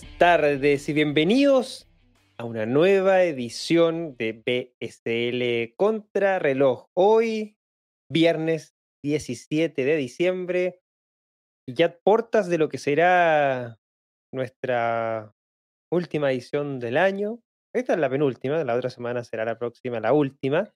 [0.00, 1.86] Buenas tardes y bienvenidos
[2.38, 6.86] a una nueva edición de BSL Contrarreloj.
[6.94, 7.58] Hoy,
[8.10, 8.74] viernes
[9.04, 10.80] 17 de diciembre,
[11.68, 13.78] ya portas de lo que será
[14.32, 15.34] nuestra
[15.92, 17.40] última edición del año.
[17.74, 20.72] Esta es la penúltima, la otra semana será la próxima, la última,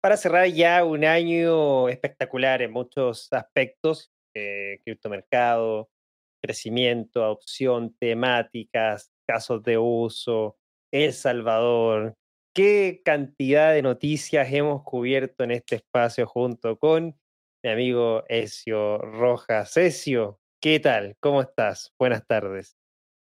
[0.00, 5.90] para cerrar ya un año espectacular en muchos aspectos, eh, criptomercado,
[6.40, 10.56] crecimiento, adopción, temáticas, casos de uso,
[10.92, 12.14] El Salvador.
[12.54, 17.16] ¿Qué cantidad de noticias hemos cubierto en este espacio junto con
[17.62, 19.76] mi amigo Ezio Rojas?
[19.76, 21.16] Ezio, ¿qué tal?
[21.20, 21.94] ¿Cómo estás?
[21.98, 22.76] Buenas tardes.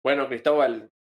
[0.04, 0.92] Bueno, Cristóbal,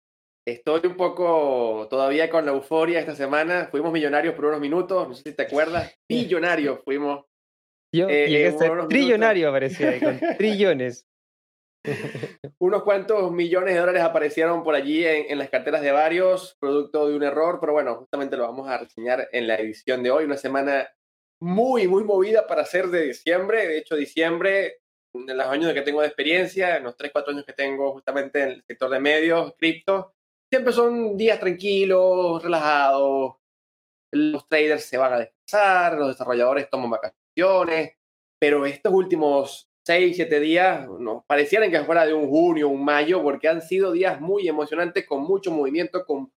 [0.48, 3.68] estoy un poco todavía con la euforia esta semana.
[3.70, 5.94] Fuimos millonarios por unos minutos, no sé si te acuerdas.
[6.10, 7.26] Millonarios fuimos.
[7.94, 11.08] Yo Eh, llegué a eh, ser trillonario, aparecía ahí, con trillones.
[12.60, 17.16] Unos cuantos millones de dólares aparecieron por allí en, las carteras de varios, producto de
[17.16, 20.26] un error, pero bueno, justamente lo vamos a reseñar en la edición de hoy.
[20.26, 20.90] Una semana
[21.40, 23.68] muy, muy movida para ser de diciembre.
[23.68, 24.82] De hecho, diciembre,
[25.14, 28.42] en los años que tengo de experiencia, en los 3, 4 años que tengo justamente
[28.42, 30.14] en el sector de medios, cripto,
[30.50, 33.36] siempre son días tranquilos, relajados.
[34.12, 37.98] Los traders se van a descansar, los desarrolladores toman vacaciones,
[38.40, 43.22] pero estos últimos 6, 7 días nos parecieran que fuera de un junio, un mayo,
[43.22, 46.32] porque han sido días muy emocionantes, con mucho movimiento, con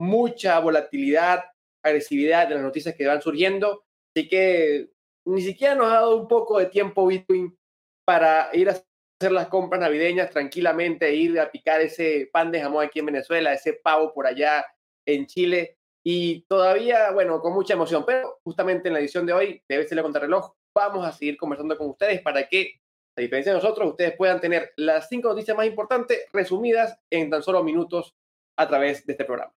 [0.00, 1.44] mucha volatilidad,
[1.84, 3.84] agresividad de las noticias que van surgiendo.
[4.16, 4.90] Así que
[5.26, 7.56] ni siquiera nos ha dado un poco de tiempo Bitcoin
[8.04, 12.84] para ir a hacer las compras navideñas tranquilamente, ir a picar ese pan de jamón
[12.84, 14.64] aquí en Venezuela, ese pavo por allá
[15.06, 15.76] en Chile.
[16.04, 20.02] Y todavía, bueno, con mucha emoción, pero justamente en la edición de hoy de BCL
[20.02, 22.80] Contrarreloj vamos a seguir conversando con ustedes para que,
[23.18, 27.42] a diferencia de nosotros, ustedes puedan tener las cinco noticias más importantes resumidas en tan
[27.42, 28.14] solo minutos
[28.56, 29.52] a través de este programa.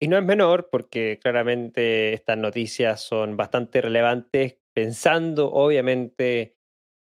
[0.00, 6.56] Y no es menor porque claramente estas noticias son bastante relevantes, pensando obviamente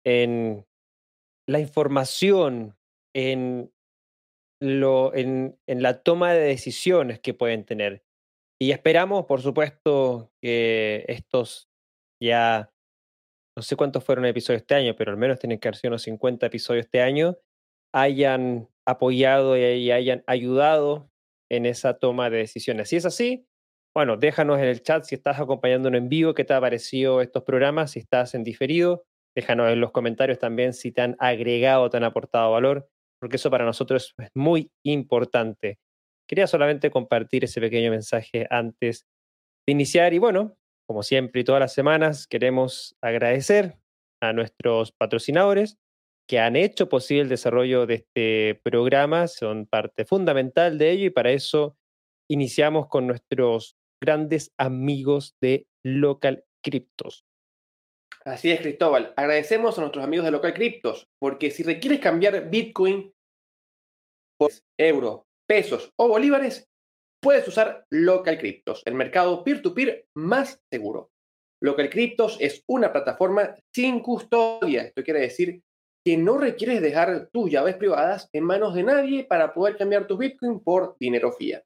[0.06, 0.64] en
[1.48, 2.76] la información,
[3.12, 3.72] en,
[4.60, 8.04] lo, en, en la toma de decisiones que pueden tener.
[8.60, 11.68] Y esperamos, por supuesto, que estos
[12.22, 12.72] ya,
[13.56, 16.02] no sé cuántos fueron episodios este año, pero al menos tienen que haber sido unos
[16.02, 17.36] 50 episodios este año,
[17.92, 21.10] hayan apoyado y hayan ayudado
[21.50, 22.88] en esa toma de decisiones.
[22.88, 23.46] Si es así,
[23.94, 27.44] bueno, déjanos en el chat si estás acompañándonos en vivo, qué te ha parecido estos
[27.44, 29.04] programas, si estás en diferido,
[29.36, 32.88] déjanos en los comentarios también si te han agregado, te han aportado valor,
[33.20, 35.78] porque eso para nosotros es muy importante.
[36.28, 39.06] Quería solamente compartir ese pequeño mensaje antes
[39.66, 43.78] de iniciar y bueno, como siempre y todas las semanas, queremos agradecer
[44.20, 45.78] a nuestros patrocinadores
[46.26, 51.10] que han hecho posible el desarrollo de este programa, son parte fundamental de ello y
[51.10, 51.76] para eso
[52.30, 57.26] iniciamos con nuestros grandes amigos de Local Cryptos.
[58.24, 59.12] Así es, Cristóbal.
[59.16, 63.12] Agradecemos a nuestros amigos de Local Cryptos, porque si requieres cambiar Bitcoin
[64.38, 66.66] por euros, pesos o bolívares,
[67.24, 71.10] puedes usar Local Cryptos, el mercado peer-to-peer más seguro.
[71.62, 74.82] Local Cryptos es una plataforma sin custodia.
[74.82, 75.62] Esto quiere decir
[76.04, 80.18] que no requieres dejar tus llaves privadas en manos de nadie para poder cambiar tu
[80.18, 81.62] Bitcoin por dinero fiat.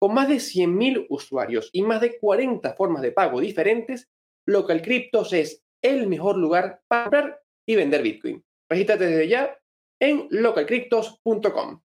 [0.00, 4.08] Con más de 100.000 usuarios y más de 40 formas de pago diferentes,
[4.48, 8.42] Local Cryptos es el mejor lugar para comprar y vender Bitcoin.
[8.70, 9.58] Regístrate desde ya
[10.00, 11.83] en localcryptos.com.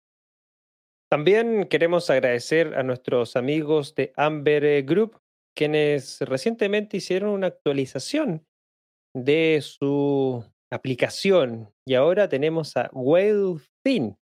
[1.10, 5.18] También queremos agradecer a nuestros amigos de Amber eh, Group,
[5.56, 8.46] quienes recientemente hicieron una actualización
[9.16, 14.18] de su aplicación y ahora tenemos a Whalefin.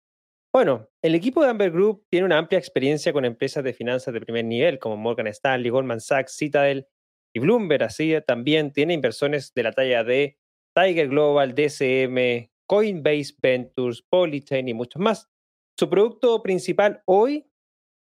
[0.54, 4.20] Bueno, el equipo de Amber Group tiene una amplia experiencia con empresas de finanzas de
[4.20, 6.86] primer nivel como Morgan Stanley, Goldman Sachs, Citadel
[7.34, 7.82] y Bloomberg.
[7.82, 10.36] Así también tiene inversiones de la talla de
[10.76, 15.33] Tiger Global, DCM, Coinbase Ventures, Polychain y muchos más.
[15.76, 17.50] Su producto principal hoy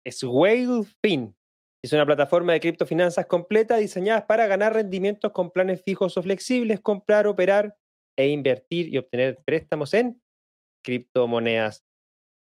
[0.06, 1.36] es Whalefin.
[1.84, 6.80] Es una plataforma de criptofinanzas completa diseñada para ganar rendimientos con planes fijos o flexibles,
[6.80, 7.76] comprar, operar
[8.18, 10.20] e invertir y obtener préstamos en
[10.82, 11.84] criptomonedas.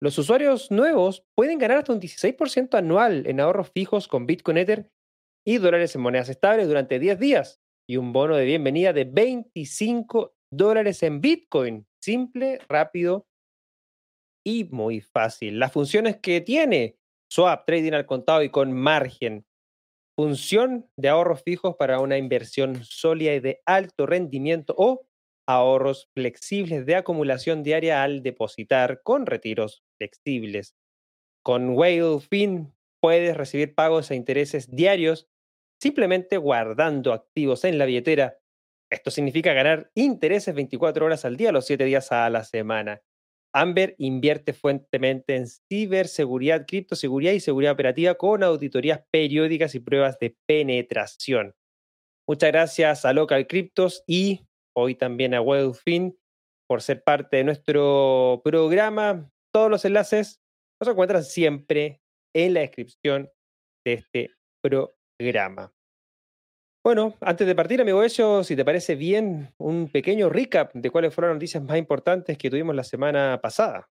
[0.01, 4.91] Los usuarios nuevos pueden ganar hasta un 16% anual en ahorros fijos con Bitcoin Ether
[5.45, 10.37] y dólares en monedas estables durante 10 días y un bono de bienvenida de 25
[10.53, 11.87] dólares en Bitcoin.
[12.01, 13.27] Simple, rápido
[14.47, 15.59] y muy fácil.
[15.59, 16.97] Las funciones que tiene
[17.29, 19.45] swap, trading al contado y con margen.
[20.17, 25.05] Función de ahorros fijos para una inversión sólida y de alto rendimiento o
[25.49, 30.77] ahorros flexibles de acumulación diaria al depositar con retiros flexibles.
[31.43, 35.29] Con Whalefin puedes recibir pagos e intereses diarios
[35.83, 38.39] simplemente guardando activos en la billetera.
[38.91, 43.03] Esto significa ganar intereses 24 horas al día, los 7 días a la semana.
[43.59, 50.37] Amber invierte fuertemente en ciberseguridad, criptoseguridad y seguridad operativa con auditorías periódicas y pruebas de
[50.47, 51.55] penetración.
[52.29, 56.19] Muchas gracias a Local Cryptos y hoy también a Webfin
[56.69, 59.31] por ser parte de nuestro programa.
[59.55, 60.39] Todos los enlaces
[60.79, 62.03] los encuentran siempre
[62.35, 63.31] en la descripción
[63.87, 65.76] de este programa.
[66.87, 71.13] Bueno, antes de partir, amigo Eso, si te parece bien, un pequeño recap de cuáles
[71.13, 73.89] fueron las noticias más importantes que tuvimos la semana pasada.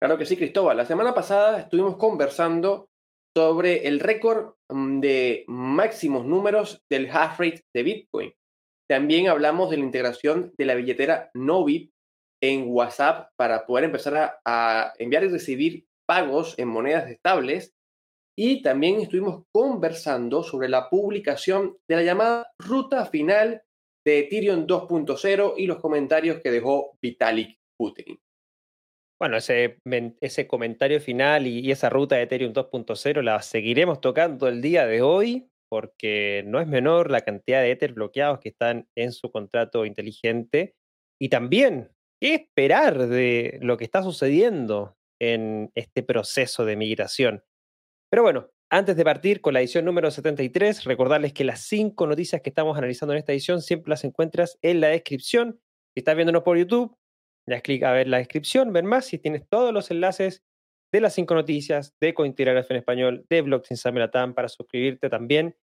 [0.00, 0.78] Claro que sí, Cristóbal.
[0.78, 2.88] La semana pasada estuvimos conversando
[3.36, 8.32] sobre el récord mm, de máximos números del hash rate de Bitcoin.
[8.88, 11.92] También hablamos de la integración de la billetera Novit
[12.42, 17.74] en WhatsApp para poder empezar a, enviar y recibir pagos en monedas estables.
[18.36, 23.62] Y también estuvimos conversando sobre la publicación de la llamada ruta final
[24.06, 28.18] de Ethereum 2.0 y los comentarios que dejó Vitalik Buterin.
[29.20, 29.78] Bueno, ese,
[30.20, 34.86] ese comentario final y, y, esa ruta de Ethereum 2.0 la seguiremos tocando el día
[34.86, 39.30] de hoy porque no es menor la cantidad de Ether bloqueados que están en su
[39.32, 40.74] contrato inteligente.
[41.18, 47.42] Y también, ¿qué esperar de lo que está sucediendo en este proceso de migración?
[48.12, 52.42] Pero bueno, antes de partir con la edición número 73, recordarles que las cinco noticias
[52.42, 55.62] que estamos analizando en esta edición siempre las encuentras en la descripción.
[55.94, 56.94] Si estás viéndonos por YouTube,
[57.48, 60.42] das clic a ver la descripción, ver más, si tienes todos los enlaces
[60.92, 65.56] de las cinco noticias, de Cointelegraph en español, de Blockchain Samelatam, para suscribirte también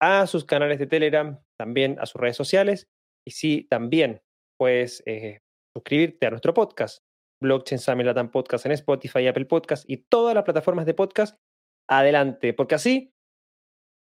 [0.00, 2.88] a sus canales de Telegram, también a sus redes sociales.
[3.24, 4.22] Y sí, también
[4.58, 5.38] puedes eh,
[5.72, 7.04] suscribirte a nuestro podcast,
[7.40, 11.38] Blockchain Samelatam Podcast en Spotify, Apple Podcast y todas las plataformas de podcast.
[11.88, 13.12] Adelante, porque así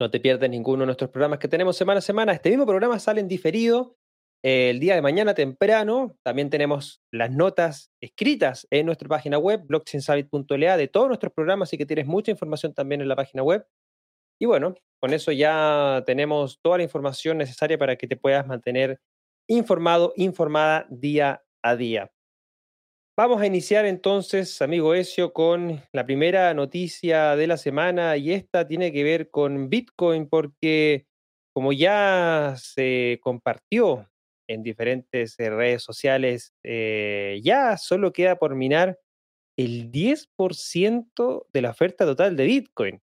[0.00, 2.32] no te pierdes ninguno de nuestros programas que tenemos semana a semana.
[2.32, 3.96] Este mismo programa sale en diferido
[4.44, 10.76] el día de mañana temprano también tenemos las notas escritas en nuestra página web, blockchainsummit.la,
[10.76, 13.64] de todos nuestros programas, así que tienes mucha información también en la página web.
[14.40, 19.00] Y bueno, con eso ya tenemos toda la información necesaria para que te puedas mantener
[19.48, 22.11] informado, informada día a día.
[23.14, 28.66] Vamos a iniciar entonces, amigo Ezio, con la primera noticia de la semana y esta
[28.66, 31.06] tiene que ver con Bitcoin porque
[31.52, 34.08] como ya se compartió
[34.48, 38.98] en diferentes eh, redes sociales, eh, ya solo queda por minar
[39.58, 43.02] el 10% de la oferta total de Bitcoin.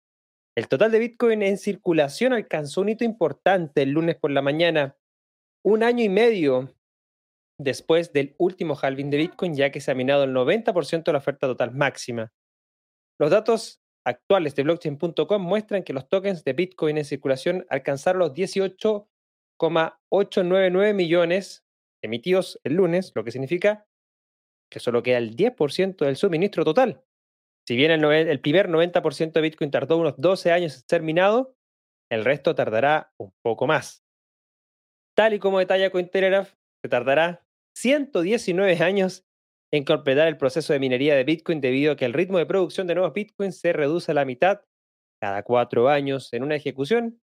[0.56, 4.96] El total de Bitcoin en circulación alcanzó un hito importante el lunes por la mañana,
[5.62, 6.74] un año y medio
[7.60, 11.18] después del último halving de Bitcoin, ya que se ha minado el 90% de la
[11.18, 12.32] oferta total máxima.
[13.18, 18.34] Los datos actuales de blockchain.com muestran que los tokens de Bitcoin en circulación alcanzaron los
[18.34, 19.08] 18
[19.60, 21.66] 899 millones
[22.02, 23.86] emitidos el lunes, lo que significa
[24.72, 27.04] que solo queda el 10% del suministro total.
[27.66, 31.56] Si bien el, el primer 90% de Bitcoin tardó unos 12 años en ser minado,
[32.10, 34.02] el resto tardará un poco más.
[35.14, 37.44] Tal y como detalla Cointelegraph, se tardará
[37.76, 39.24] 119 años
[39.72, 42.86] en completar el proceso de minería de Bitcoin debido a que el ritmo de producción
[42.86, 44.60] de nuevos Bitcoins se reduce a la mitad
[45.20, 47.20] cada cuatro años en una ejecución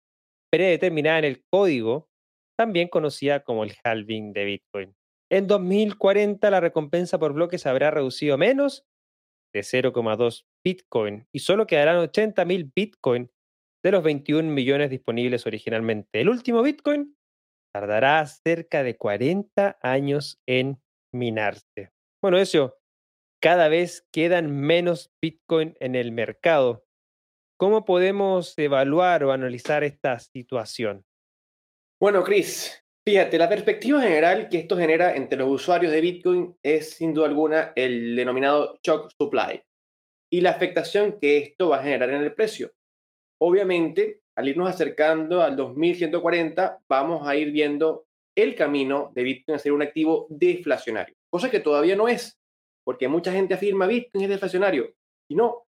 [0.52, 2.10] predeterminada en el código
[2.58, 4.96] también conocida como el halving de Bitcoin.
[5.32, 8.86] En 2040 la recompensa por bloque se habrá reducido menos
[9.54, 13.32] de 0,2 Bitcoin y solo quedarán 80.000 Bitcoin
[13.84, 16.22] de los 21 millones disponibles originalmente.
[16.22, 17.16] El último Bitcoin
[17.74, 20.80] tardará cerca de 40 años en
[21.12, 21.92] minarse.
[22.22, 22.78] Bueno, eso,
[23.42, 26.86] cada vez quedan menos Bitcoin en el mercado.
[27.60, 31.04] ¿Cómo podemos evaluar o analizar esta situación?
[32.00, 36.92] Bueno, Chris, fíjate, la perspectiva general que esto genera entre los usuarios de Bitcoin es
[36.92, 39.62] sin duda alguna el denominado shock supply
[40.32, 42.72] y la afectación que esto va a generar en el precio.
[43.42, 49.60] Obviamente, al irnos acercando al 2140, vamos a ir viendo el camino de Bitcoin a
[49.60, 52.40] ser un activo deflacionario, cosa que todavía no es,
[52.84, 54.94] porque mucha gente afirma Bitcoin es deflacionario
[55.30, 55.66] y no.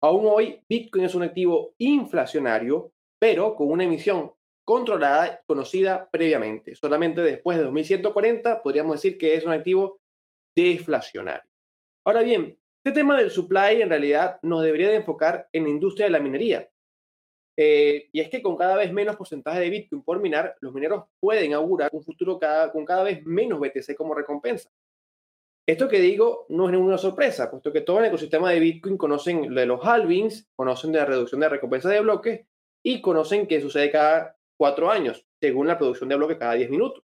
[0.00, 4.32] Aún hoy, Bitcoin es un activo inflacionario, pero con una emisión
[4.64, 6.74] controlada conocida previamente.
[6.74, 9.98] Solamente después de 2140 podríamos decir que es un activo
[10.54, 11.50] deflacionario.
[12.04, 16.06] Ahora bien, este tema del supply en realidad nos debería de enfocar en la industria
[16.06, 16.68] de la minería.
[17.60, 21.06] Eh, y es que con cada vez menos porcentaje de Bitcoin por minar, los mineros
[21.18, 24.70] pueden augurar un futuro cada, con cada vez menos BTC como recompensa.
[25.66, 29.52] Esto que digo no es ninguna sorpresa, puesto que todo el ecosistema de Bitcoin conocen
[29.52, 32.46] de los halvings, conocen de la reducción de recompensa de bloques
[32.84, 37.02] y conocen que sucede cada cuatro años, según la producción de bloques cada diez minutos.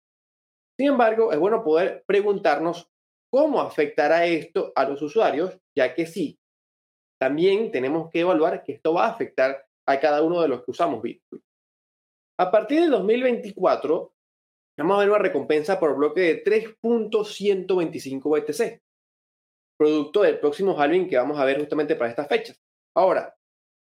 [0.76, 2.90] Sin embargo, es bueno poder preguntarnos
[3.30, 6.40] cómo afectará esto a los usuarios, ya que sí,
[7.20, 10.70] también tenemos que evaluar que esto va a afectar a cada uno de los que
[10.70, 11.42] usamos Bitcoin.
[12.38, 14.14] A partir del 2024,
[14.78, 18.82] vamos a ver una recompensa por bloque de 3.125 BTC,
[19.78, 22.58] producto del próximo halving que vamos a ver justamente para estas fechas.
[22.96, 23.34] Ahora,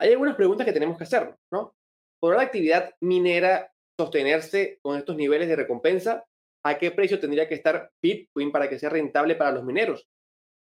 [0.00, 1.74] hay algunas preguntas que tenemos que hacer, ¿no?
[2.20, 6.24] ¿Podrá la actividad minera sostenerse con estos niveles de recompensa?
[6.64, 10.08] ¿A qué precio tendría que estar Bitcoin para que sea rentable para los mineros?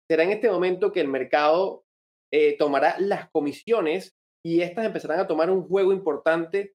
[0.09, 1.85] ¿Será en este momento que el mercado
[2.33, 6.75] eh, tomará las comisiones y estas empezarán a tomar un juego importante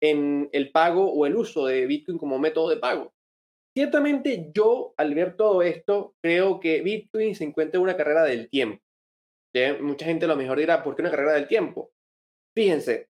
[0.00, 3.12] en el pago o el uso de Bitcoin como método de pago.
[3.76, 8.48] Ciertamente yo, al ver todo esto, creo que Bitcoin se encuentra en una carrera del
[8.48, 8.82] tiempo.
[9.80, 11.90] Mucha gente lo mejor dirá, ¿por qué una carrera del tiempo?
[12.56, 13.08] Fíjense,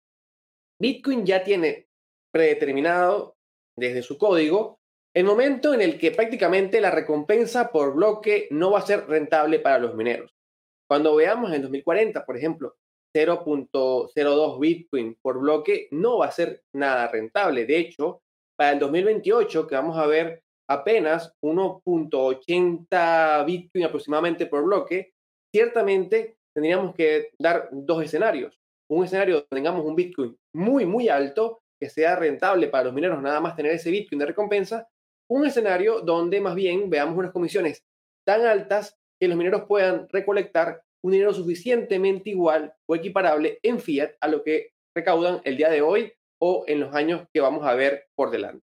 [0.79, 1.87] Bitcoin ya tiene
[2.31, 3.35] predeterminado
[3.77, 4.79] desde su código
[5.15, 9.59] el momento en el que prácticamente la recompensa por bloque no va a ser rentable
[9.59, 10.35] para los mineros.
[10.89, 12.75] Cuando veamos en 2040, por ejemplo,
[13.15, 17.65] 0.02 Bitcoin por bloque no va a ser nada rentable.
[17.65, 18.21] De hecho,
[18.57, 25.13] para el 2028, que vamos a ver apenas 1.80 Bitcoin aproximadamente por bloque,
[25.53, 28.59] ciertamente tendríamos que dar dos escenarios.
[28.89, 33.21] Un escenario donde tengamos un Bitcoin muy, muy alto, que sea rentable para los mineros
[33.21, 34.87] nada más tener ese Bitcoin de recompensa.
[35.29, 37.83] Un escenario donde más bien veamos unas comisiones
[38.25, 44.15] tan altas que los mineros puedan recolectar un dinero suficientemente igual o equiparable en fiat
[44.19, 47.75] a lo que recaudan el día de hoy o en los años que vamos a
[47.75, 48.65] ver por delante.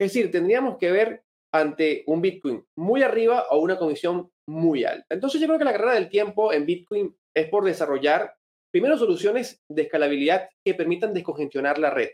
[0.00, 5.06] Es decir, tendríamos que ver ante un Bitcoin muy arriba o una comisión muy alta.
[5.10, 8.34] Entonces yo creo que la carrera del tiempo en Bitcoin es por desarrollar
[8.72, 12.10] primero soluciones de escalabilidad que permitan descongestionar la red.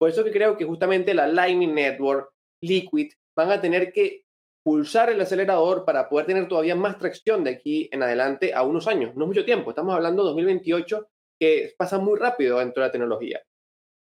[0.00, 2.30] Por eso que creo que justamente la Lightning Network,
[2.64, 4.22] Liquid, van a tener que
[4.68, 8.86] pulsar el acelerador para poder tener todavía más tracción de aquí en adelante a unos
[8.86, 9.16] años.
[9.16, 11.08] No es mucho tiempo, estamos hablando de 2028,
[11.40, 13.42] que pasa muy rápido dentro de la tecnología.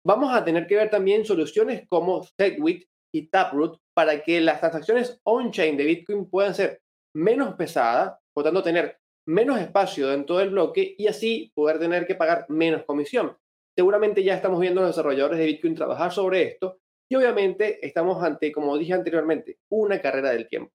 [0.06, 5.18] Vamos a tener que ver también soluciones como Segwit y Taproot para que las transacciones
[5.24, 6.80] on-chain de Bitcoin puedan ser
[7.12, 12.14] menos pesadas, por tanto tener menos espacio dentro del bloque y así poder tener que
[12.14, 13.36] pagar menos comisión.
[13.76, 18.22] Seguramente ya estamos viendo a los desarrolladores de Bitcoin trabajar sobre esto y obviamente estamos
[18.22, 20.72] ante, como dije anteriormente, una carrera del tiempo.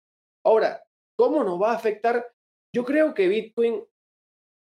[0.45, 0.83] Ahora,
[1.17, 2.27] ¿cómo nos va a afectar?
[2.75, 3.85] Yo creo que Bitcoin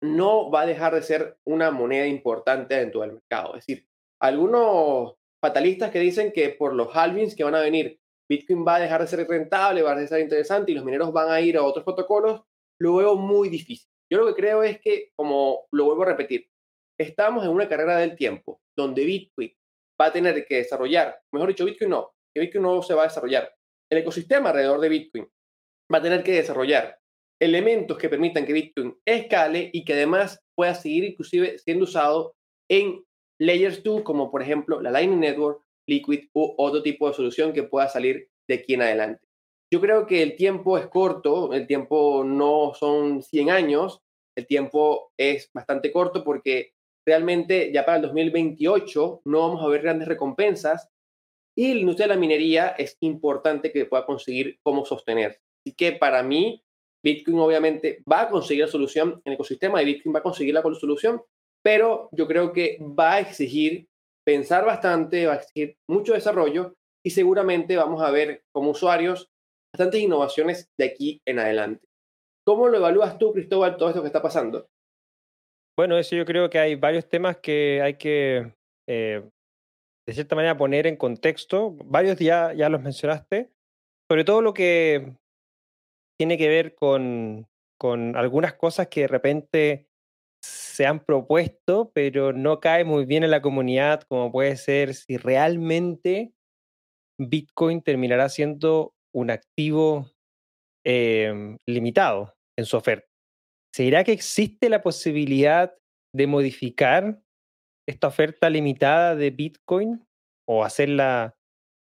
[0.04, 3.56] no va a dejar de ser una moneda importante dentro del mercado.
[3.56, 3.88] Es decir,
[4.20, 8.00] algunos fatalistas que dicen que por los halvings que van a venir,
[8.30, 10.86] Bitcoin va a dejar de ser rentable, va a dejar de ser interesante y los
[10.86, 12.42] mineros van a ir a otros protocolos,
[12.80, 13.90] lo veo muy difícil.
[14.12, 16.48] Yo lo que creo es que, como lo vuelvo a repetir,
[17.00, 19.54] estamos en una carrera del tiempo donde Bitcoin
[20.02, 23.08] va a tener que desarrollar, mejor dicho, Bitcoin no, que Bitcoin no se va a
[23.08, 23.54] desarrollar.
[23.90, 25.28] El ecosistema alrededor de Bitcoin
[25.94, 26.98] va a tener que desarrollar
[27.40, 32.36] elementos que permitan que Bitcoin escale y que además pueda seguir inclusive siendo usado
[32.70, 33.04] en
[33.40, 37.64] layers 2, como por ejemplo la Lightning Network, Liquid u otro tipo de solución que
[37.64, 39.26] pueda salir de aquí en adelante.
[39.74, 44.02] Yo creo que el tiempo es corto, el tiempo no son 100 años,
[44.38, 46.74] el tiempo es bastante corto porque
[47.06, 50.90] realmente ya para el 2028 no vamos a ver grandes recompensas
[51.58, 55.42] y la industria de la minería es importante que pueda conseguir cómo sostener.
[55.66, 56.64] Así que para mí,
[57.04, 60.62] Bitcoin obviamente va a conseguir la solución, el ecosistema de Bitcoin va a conseguir la
[60.62, 61.22] solución,
[61.64, 63.88] pero yo creo que va a exigir
[64.26, 69.30] pensar bastante, va a exigir mucho desarrollo y seguramente vamos a ver como usuarios
[69.74, 71.86] bastantes innovaciones de aquí en adelante.
[72.46, 74.68] ¿Cómo lo evalúas tú, Cristóbal, todo esto que está pasando?
[75.78, 78.54] Bueno, eso yo creo que hay varios temas que hay que,
[78.88, 79.24] eh,
[80.08, 81.72] de cierta manera, poner en contexto.
[81.86, 83.52] Varios ya, ya los mencionaste.
[84.10, 85.16] Sobre todo lo que
[86.20, 87.48] tiene que ver con,
[87.80, 89.88] con algunas cosas que de repente
[90.44, 95.18] se han propuesto, pero no cae muy bien en la comunidad, como puede ser si
[95.18, 96.34] realmente
[97.20, 100.12] Bitcoin terminará siendo un activo
[100.86, 103.11] em, limitado en su oferta.
[103.74, 105.74] ¿Será que existe la posibilidad
[106.14, 107.22] de modificar
[107.88, 110.06] esta oferta limitada de Bitcoin
[110.48, 111.36] o hacerla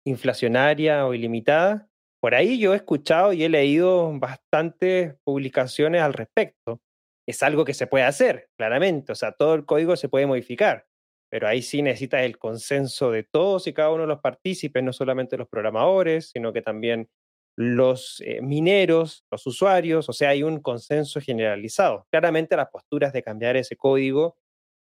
[0.07, 1.89] inflacionaria o ilimitada?
[2.23, 6.81] Por ahí yo he escuchado y he leído bastantes publicaciones al respecto.
[7.29, 9.13] Es algo que se puede hacer, claramente.
[9.13, 10.87] O sea, todo el código se puede modificar.
[11.33, 14.93] pero ahí sí necesitas el consenso de todos y cada uno de los partícipes, no
[14.93, 17.09] solamente los programadores, sino que también
[17.57, 22.07] los eh, mineros, los usuarios, o sea, hay un consenso generalizado.
[22.11, 24.39] Claramente las posturas de cambiar ese código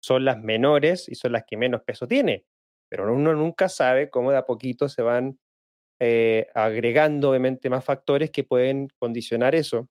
[0.00, 2.44] son las menores y son las que menos peso tiene,
[2.88, 5.38] pero uno nunca sabe cómo de a poquito se van
[6.00, 9.88] eh, agregando obviamente más factores que pueden condicionar eso,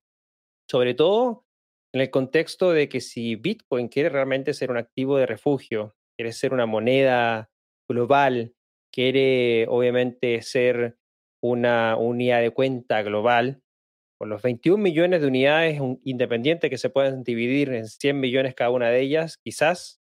[0.70, 1.46] sobre todo
[1.94, 6.32] en el contexto de que si Bitcoin quiere realmente ser un activo de refugio, quiere
[6.32, 7.50] ser una moneda
[7.88, 8.54] global,
[8.92, 10.98] quiere obviamente ser
[11.41, 13.62] una unidad de cuenta global,
[14.17, 18.69] con los 21 millones de unidades independientes que se pueden dividir en 100 millones cada
[18.69, 20.00] una de ellas, quizás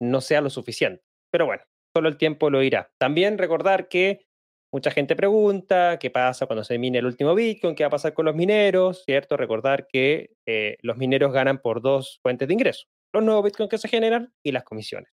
[0.00, 1.04] no sea lo suficiente.
[1.30, 1.62] Pero bueno,
[1.94, 2.90] solo el tiempo lo irá.
[2.98, 4.26] También recordar que
[4.72, 8.12] mucha gente pregunta qué pasa cuando se mine el último Bitcoin, qué va a pasar
[8.12, 9.36] con los mineros, ¿cierto?
[9.36, 13.78] Recordar que eh, los mineros ganan por dos fuentes de ingreso, los nuevos Bitcoin que
[13.78, 15.10] se generan y las comisiones.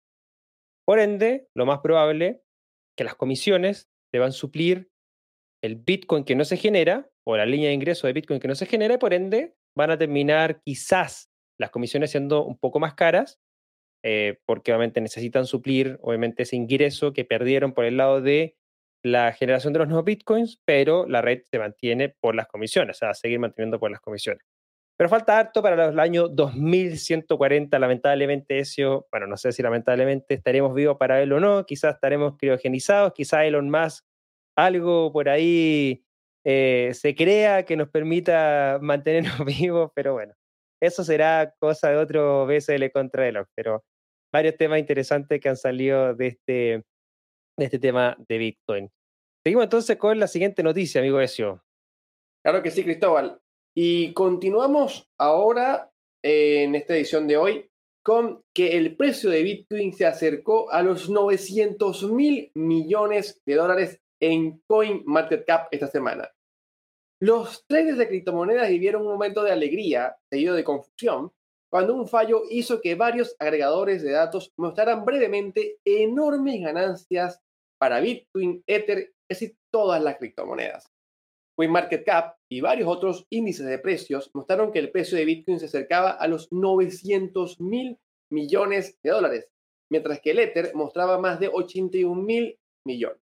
[0.85, 2.43] Por ende, lo más probable
[2.97, 4.89] que las comisiones deban suplir
[5.61, 8.55] el Bitcoin que no se genera o la línea de ingreso de Bitcoin que no
[8.55, 12.93] se genera y por ende van a terminar quizás las comisiones siendo un poco más
[12.93, 13.39] caras
[14.03, 18.55] eh, porque obviamente necesitan suplir obviamente ese ingreso que perdieron por el lado de
[19.03, 22.99] la generación de los nuevos bitcoins, pero la red se mantiene por las comisiones, o
[22.99, 24.43] sea, seguir manteniendo por las comisiones.
[24.97, 30.73] Pero falta harto para el año 2140, lamentablemente eso, bueno, no sé si lamentablemente estaremos
[30.73, 34.05] vivos para él o no, quizás estaremos criogenizados, quizás Elon Musk
[34.57, 36.03] algo por ahí
[36.43, 40.33] eh, se crea que nos permita mantenernos vivos, pero bueno,
[40.81, 43.83] eso será cosa de otro BSL contra Elon, pero
[44.33, 46.83] varios temas interesantes que han salido de este,
[47.57, 48.89] de este tema de Bitcoin.
[49.45, 51.63] Seguimos entonces con la siguiente noticia, amigo Ezio.
[52.43, 53.39] Claro que sí, Cristóbal.
[53.75, 55.91] Y continuamos ahora
[56.23, 57.69] en esta edición de hoy
[58.03, 64.01] con que el precio de Bitcoin se acercó a los 900 mil millones de dólares
[64.19, 66.31] en CoinMarketCap esta semana.
[67.19, 71.31] Los traders de criptomonedas vivieron un momento de alegría, seguido de confusión,
[71.69, 77.41] cuando un fallo hizo que varios agregadores de datos mostraran brevemente enormes ganancias
[77.79, 80.91] para Bitcoin, Ether, y casi todas las criptomonedas.
[81.57, 86.11] CoinMarketCap y varios otros índices de precios mostraron que el precio de Bitcoin se acercaba
[86.11, 87.97] a los 900 mil
[88.31, 89.49] millones de dólares,
[89.91, 93.26] mientras que el Ether mostraba más de 81 mil millones.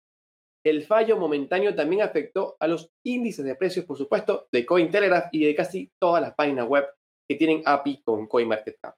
[0.67, 5.45] El fallo momentáneo también afectó a los índices de precios, por supuesto, de Cointelegraph y
[5.45, 6.85] de casi todas las páginas web
[7.25, 8.93] que tienen API con CoinMarketCap.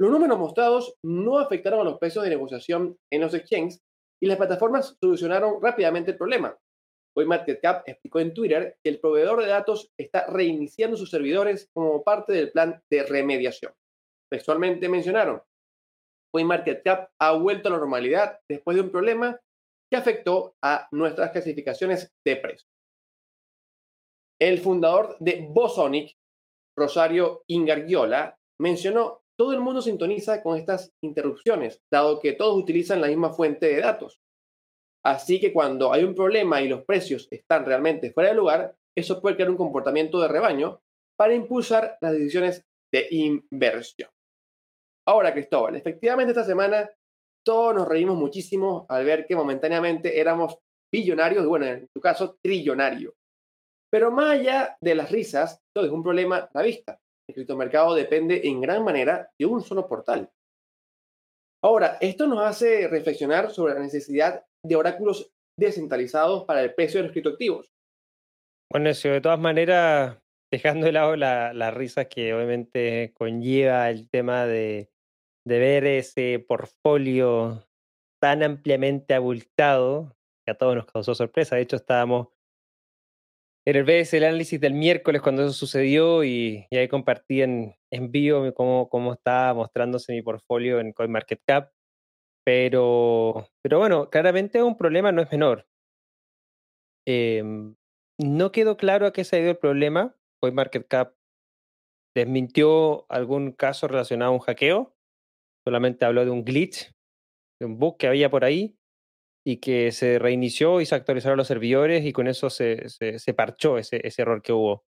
[0.00, 3.80] Los números mostrados no afectaron a los precios de negociación en los exchanges
[4.22, 6.56] y las plataformas solucionaron rápidamente el problema.
[7.16, 12.32] CoinMarketCap explicó en Twitter que el proveedor de datos está reiniciando sus servidores como parte
[12.32, 13.72] del plan de remediación.
[14.30, 15.42] Textualmente mencionaron,
[16.32, 19.40] CoinMarketCap ha vuelto a la normalidad después de un problema
[19.90, 22.68] que afectó a nuestras clasificaciones de precios.
[24.40, 26.16] El fundador de Bosonic,
[26.76, 33.08] Rosario Ingargiola, mencionó, todo el mundo sintoniza con estas interrupciones, dado que todos utilizan la
[33.08, 34.20] misma fuente de datos.
[35.04, 39.20] Así que cuando hay un problema y los precios están realmente fuera de lugar, eso
[39.20, 40.80] puede crear un comportamiento de rebaño
[41.16, 44.10] para impulsar las decisiones de inversión.
[45.06, 46.90] Ahora, Cristóbal, efectivamente esta semana
[47.48, 50.58] todos nos reímos muchísimo al ver que momentáneamente éramos
[50.92, 53.14] billonarios, y bueno, en tu caso, trillonario.
[53.90, 57.00] Pero más allá de las risas, todo es un problema la vista.
[57.26, 60.30] El criptomercado depende en gran manera de un solo portal.
[61.64, 67.04] Ahora, esto nos hace reflexionar sobre la necesidad de oráculos descentralizados para el precio de
[67.04, 67.72] los criptoactivos.
[68.70, 70.18] Bueno, eso de todas maneras,
[70.52, 74.90] dejando de lado las risas que obviamente conlleva el tema de,
[75.48, 77.66] de ver ese portfolio
[78.20, 81.56] tan ampliamente abultado que a todos nos causó sorpresa.
[81.56, 82.28] De hecho, estábamos
[83.64, 88.88] en el análisis del miércoles cuando eso sucedió y, ahí compartí en, en vivo cómo,
[88.88, 91.72] cómo estaba mostrándose mi portfolio en CoinMarketCap.
[92.44, 95.66] Pero, pero bueno, claramente un problema no es menor.
[97.06, 97.74] Em,
[98.18, 100.14] no quedó claro a qué se ido el problema.
[100.40, 101.14] CoinMarketCap
[102.14, 104.97] desmintió algún caso relacionado a un hackeo
[105.68, 106.90] solamente habló de un glitch,
[107.60, 108.74] de un bug que había por ahí
[109.46, 112.86] y que se reinició y se actualizaron los servidores y con eso se,
[113.36, 114.86] parchó ese, error que hubo.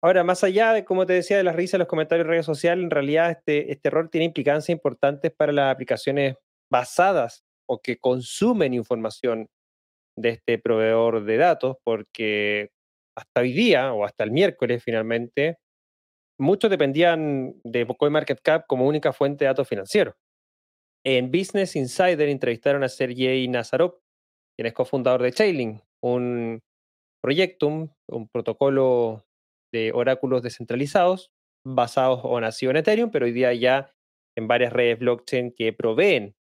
[0.00, 2.84] Ahora, más allá de, como te decía, de las risas los comentarios en redes sociales,
[2.84, 6.36] en realidad este, este error tiene implicancias importantes para las aplicaciones
[6.70, 9.48] basadas o que consumen información
[10.16, 12.70] de este proveedor de datos, porque
[13.16, 15.58] hasta hoy día o hasta el miércoles finalmente,
[16.38, 20.14] muchos dependían de CoinMarketCap como única fuente de datos financieros.
[21.04, 24.00] En Business Insider entrevistaron a Sergey Nazarov,
[24.56, 26.62] quien es cofundador de Chainlink, un
[27.22, 29.24] proyecto, un protocolo
[29.72, 31.30] de oráculos descentralizados
[31.66, 33.92] basados o nacido en Ethereum, pero hoy día ya
[34.36, 36.36] en varias redes blockchain que proveen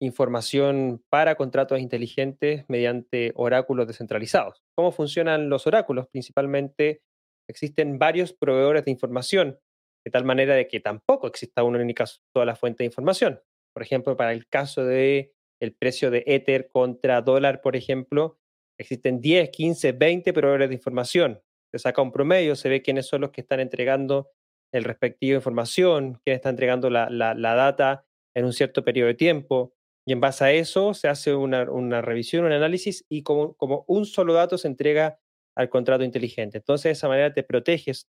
[0.00, 4.62] información para contratos inteligentes mediante oráculos descentralizados.
[4.76, 6.06] ¿Cómo funcionan los oráculos?
[6.08, 7.02] Principalmente
[7.48, 9.58] existen varios proveedores de información,
[10.04, 13.40] de tal manera de que tampoco exista una única sola fuente de información.
[13.74, 18.38] Por ejemplo, para el caso de el precio de Ether contra dólar, por ejemplo,
[18.78, 21.40] existen 10, 15, 20 proveedores de información.
[21.70, 24.30] Se saca un promedio, se ve quiénes son los que están entregando
[24.72, 29.74] el respectivo información, quién está entregando la, la data en un cierto periodo de tiempo,
[30.06, 31.64] y en base a eso se hace una,
[32.00, 35.20] revisión, un análisis y como, como, un solo dato se entrega
[35.56, 36.58] al contrato inteligente.
[36.58, 38.08] Entonces, de esa manera te proteges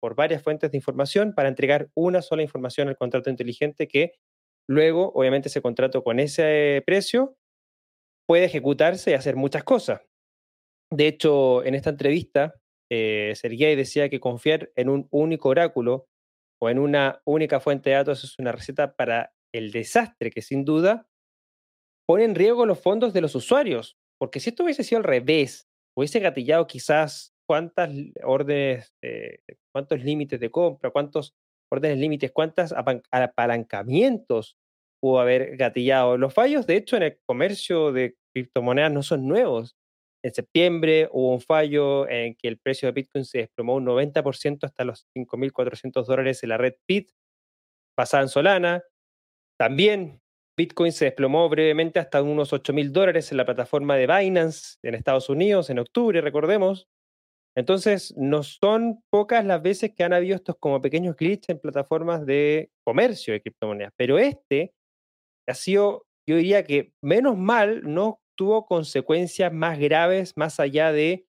[0.00, 4.12] por varias fuentes de información para entregar una sola información al contrato inteligente que
[4.68, 7.36] luego, obviamente, ese contrato con ese precio
[8.26, 10.02] puede ejecutarse y hacer muchas cosas.
[10.90, 12.54] De hecho, en esta entrevista,
[12.90, 16.06] eh, Sergey decía que confiar en un único oráculo
[16.62, 20.64] o en una única fuente de datos es una receta para el desastre que sin
[20.64, 21.08] duda
[22.06, 23.96] pone en riesgo los fondos de los usuarios.
[24.18, 27.90] Porque si esto hubiese sido al revés, hubiese gatillado quizás cuántas
[28.22, 29.38] órdenes, eh,
[29.72, 31.34] cuántos límites de compra, cuántos
[31.70, 32.74] órdenes límites, cuántos
[33.10, 34.56] apalancamientos
[35.00, 36.16] pudo haber gatillado.
[36.16, 39.76] Los fallos, de hecho, en el comercio de criptomonedas no son nuevos.
[40.24, 44.64] En septiembre hubo un fallo en que el precio de Bitcoin se desplomó un 90%
[44.64, 47.10] hasta los 5.400 dólares en la red PIT,
[47.96, 48.82] basada en Solana.
[49.58, 50.22] También
[50.56, 54.94] Bitcoin se desplomó brevemente hasta unos 8 mil dólares en la plataforma de Binance en
[54.94, 56.86] Estados Unidos en octubre, recordemos.
[57.56, 62.26] Entonces, no son pocas las veces que han habido estos como pequeños glitches en plataformas
[62.26, 64.72] de comercio de criptomonedas, pero este
[65.48, 71.26] ha sido, yo diría que menos mal, no tuvo consecuencias más graves más allá de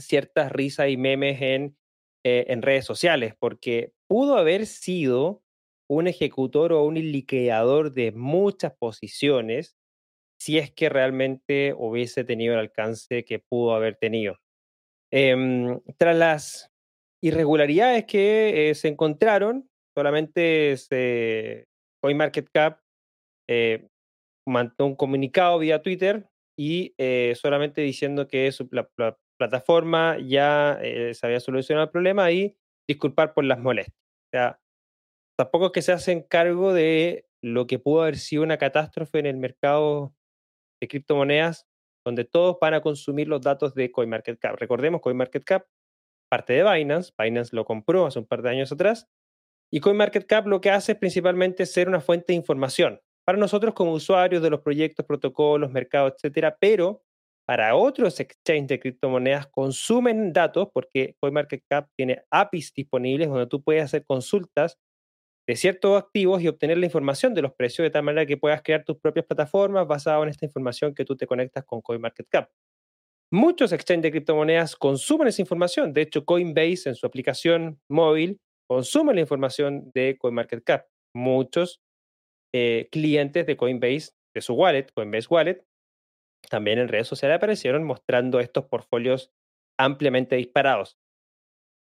[0.00, 1.76] ciertas risas y memes en,
[2.24, 5.42] eh, en redes sociales, porque pudo haber sido
[5.88, 9.76] un ejecutor o un liquidador de muchas posiciones
[10.40, 14.38] si es que realmente hubiese tenido el alcance que pudo haber tenido.
[15.10, 16.70] Em, tras las
[17.22, 21.66] irregularidades que eh, se encontraron, solamente se,
[22.02, 22.80] CoinMarketCap
[23.48, 23.88] eh,
[24.46, 28.88] mandó un comunicado vía Twitter y eh, solamente diciendo que su, la,
[29.38, 32.56] plataforma ya se había solucionado el problema y
[32.88, 33.94] disculpar por las molestias.
[33.94, 34.60] O sea,
[35.38, 39.26] tampoco es que se hacen cargo de lo que pudo haber sido una catástrofe en
[39.26, 40.12] el mercado
[40.80, 41.66] de criptomonedas,
[42.04, 44.56] donde todos van a consumir los datos de CoinMarketCap.
[44.58, 45.66] Recordemos, CoinMarketCap
[46.28, 49.08] parte de Binance, Binance lo compró hace un par de años atrás,
[49.72, 53.92] y CoinMarketCap lo que hace es principalmente ser una fuente de información para nosotros como
[53.92, 57.02] usuarios de los proyectos, protocolos, mercados, etcétera, pero
[57.46, 63.84] para otros exchanges de criptomonedas consumen datos porque CoinMarketCap tiene APIs disponibles donde tú puedes
[63.84, 64.78] hacer consultas
[65.48, 68.60] de ciertos activos y obtener la información de los precios de tal manera que puedas
[68.62, 72.50] crear tus propias plataformas basadas en esta información que tú te conectas con CoinMarketCap.
[73.32, 75.94] Muchos exchanges de criptomonedas consumen esa información.
[75.94, 80.86] De hecho, Coinbase en su aplicación móvil consume la información de CoinMarketCap.
[81.14, 81.80] Muchos
[82.54, 85.64] eh, clientes de Coinbase, de su wallet, Coinbase Wallet,
[86.50, 89.32] también en redes sociales aparecieron mostrando estos portfolios
[89.78, 90.98] ampliamente disparados.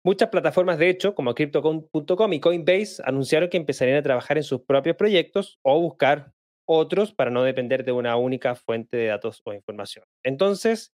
[0.07, 4.61] Muchas plataformas, de hecho, como Crypto.com y Coinbase, anunciaron que empezarían a trabajar en sus
[4.61, 6.35] propios proyectos o buscar
[6.69, 10.05] otros para no depender de una única fuente de datos o información.
[10.23, 10.93] Entonces,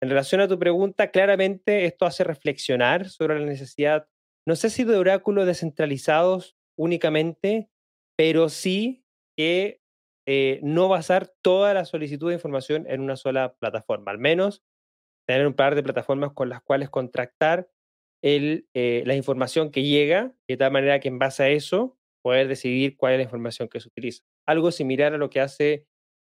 [0.00, 4.06] en relación a tu pregunta, claramente esto hace reflexionar sobre la necesidad,
[4.46, 7.68] no sé si de oráculos descentralizados únicamente,
[8.16, 9.04] pero sí
[9.36, 9.80] que
[10.28, 14.62] eh, no basar toda la solicitud de información en una sola plataforma, al menos
[15.26, 17.68] tener un par de plataformas con las cuales contractar
[18.22, 22.48] el, eh, la información que llega, de tal manera que en base a eso poder
[22.48, 24.24] decidir cuál es la información que se utiliza.
[24.46, 25.86] Algo similar a lo que hace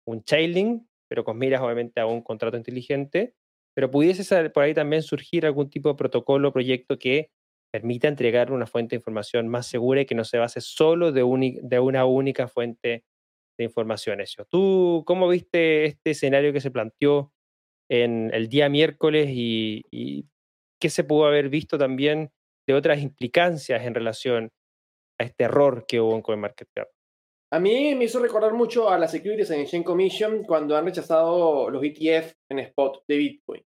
[0.08, 3.36] un Chainlink, pero con miras obviamente a un contrato inteligente,
[3.76, 7.32] pero pudiese por ahí también surgir algún tipo de protocolo o proyecto que
[7.74, 11.24] permita entregar una fuente de información más segura y que no se base solo de,
[11.62, 13.04] de una única fuente
[13.58, 14.22] de información.
[14.22, 14.46] Eso.
[14.46, 17.34] ¿Tú cómo viste este escenario que se planteó
[17.90, 20.26] en el día miércoles y
[20.82, 22.32] qué se pudo haber visto también
[22.68, 24.50] de otras implicancias en relación
[25.20, 26.90] a este error que hubo en CoinMarketCap?
[27.54, 31.70] A mí me hizo recordar mucho a la Securities and Exchange Commission cuando han rechazado
[31.70, 33.64] los ETF en spot de Bitcoin.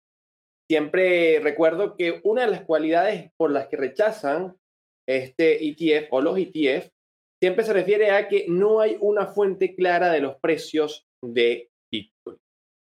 [0.70, 4.58] Siempre recuerdo que una de las cualidades por las que rechazan
[5.08, 6.90] este ETF o los ETF
[7.42, 11.70] siempre se refiere a que no hay una fuente clara de los precios de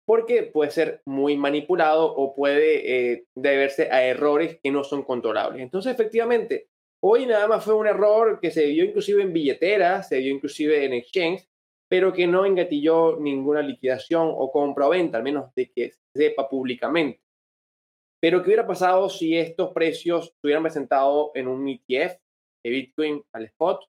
[0.06, 5.62] porque puede ser muy manipulado o puede eh, deberse a errores que no son controlables.
[5.62, 6.68] Entonces, efectivamente,
[7.02, 10.84] hoy nada más fue un error que se vio inclusive en billeteras, se vio inclusive
[10.86, 11.48] en exchange,
[11.90, 16.50] pero que no engatilló ninguna liquidación o compra o venta, al menos de que sepa
[16.50, 17.22] públicamente.
[18.22, 22.18] Pero ¿qué hubiera pasado si estos precios se hubieran presentado en un ETF
[22.64, 23.82] de Bitcoin al spot?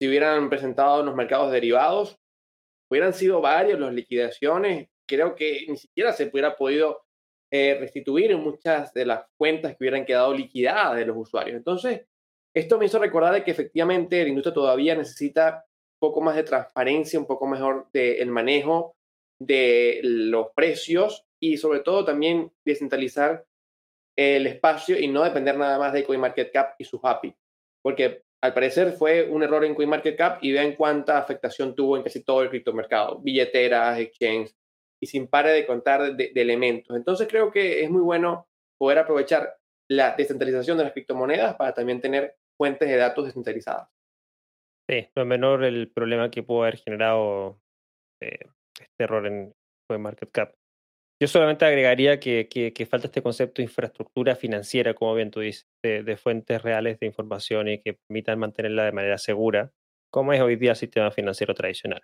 [0.00, 2.18] Si hubieran presentado en los mercados derivados,
[2.90, 7.02] hubieran sido varias las liquidaciones, creo que ni siquiera se hubiera podido
[7.52, 11.56] eh, restituir en muchas de las cuentas que hubieran quedado liquidadas de los usuarios.
[11.56, 12.06] Entonces,
[12.54, 15.64] esto me hizo recordar de que efectivamente la industria todavía necesita
[16.00, 18.94] poco más de transparencia, un poco mejor del manejo
[19.40, 23.44] de los precios y sobre todo también descentralizar
[24.16, 27.34] el espacio y no depender nada más de CoinMarketCap y su API.
[27.82, 32.22] Porque al parecer fue un error en CoinMarketCap y vean cuánta afectación tuvo en casi
[32.22, 34.52] todo el criptomercado, billeteras, exchange
[35.00, 36.96] y sin pare de contar de, de elementos.
[36.96, 39.56] Entonces creo que es muy bueno poder aprovechar
[39.88, 43.88] la descentralización de las criptomonedas para también tener fuentes de datos descentralizadas.
[44.88, 47.60] Sí, no es menor el problema que pudo haber generado
[48.20, 48.38] eh,
[48.78, 49.54] este error en
[49.88, 50.54] CoinMarketCap.
[51.22, 55.66] Yo solamente agregaría que, que, falta este concepto de infraestructura financiera, como bien tú dices,
[55.82, 59.70] de, fuentes reales de información y que permitan mantenerla de manera segura,
[60.10, 62.00] como es hoy día el sistema financiero tradicional.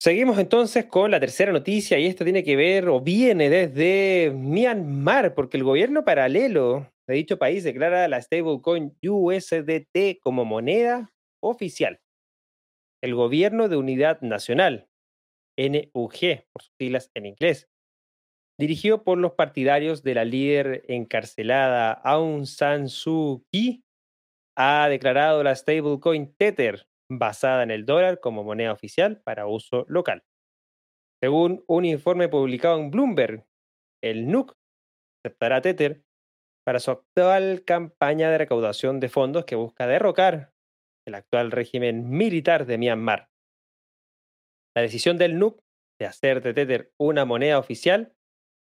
[0.00, 5.34] Seguimos entonces con la tercera noticia y esta tiene que ver o viene desde Myanmar,
[5.34, 12.00] porque el gobierno paralelo de dicho país declara la stablecoin USDT como moneda oficial.
[13.02, 14.88] El Gobierno de Unidad Nacional,
[15.58, 17.68] NUG, por sus siglas en inglés,
[18.58, 23.84] dirigido por los partidarios de la líder encarcelada Aung San Suu Kyi,
[24.56, 26.86] ha declarado la stablecoin Tether,
[27.18, 30.24] basada en el dólar, como moneda oficial para uso local.
[31.22, 33.46] Según un informe publicado en Bloomberg,
[34.02, 34.54] el NUC
[35.24, 36.02] aceptará Tether
[36.66, 40.52] para su actual campaña de recaudación de fondos que busca derrocar
[41.06, 43.28] el actual régimen militar de Myanmar.
[44.74, 45.60] La decisión del NUC
[46.00, 48.14] de hacer de Tether una moneda oficial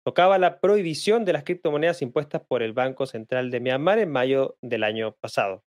[0.05, 4.57] tocaba la prohibición de las criptomonedas impuestas por el Banco Central de Myanmar en mayo
[4.61, 5.65] del año pasado.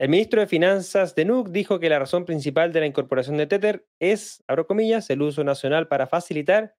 [0.00, 3.48] El ministro de Finanzas de NUC dijo que la razón principal de la incorporación de
[3.48, 6.76] Tether es, abro comillas, el uso nacional para facilitar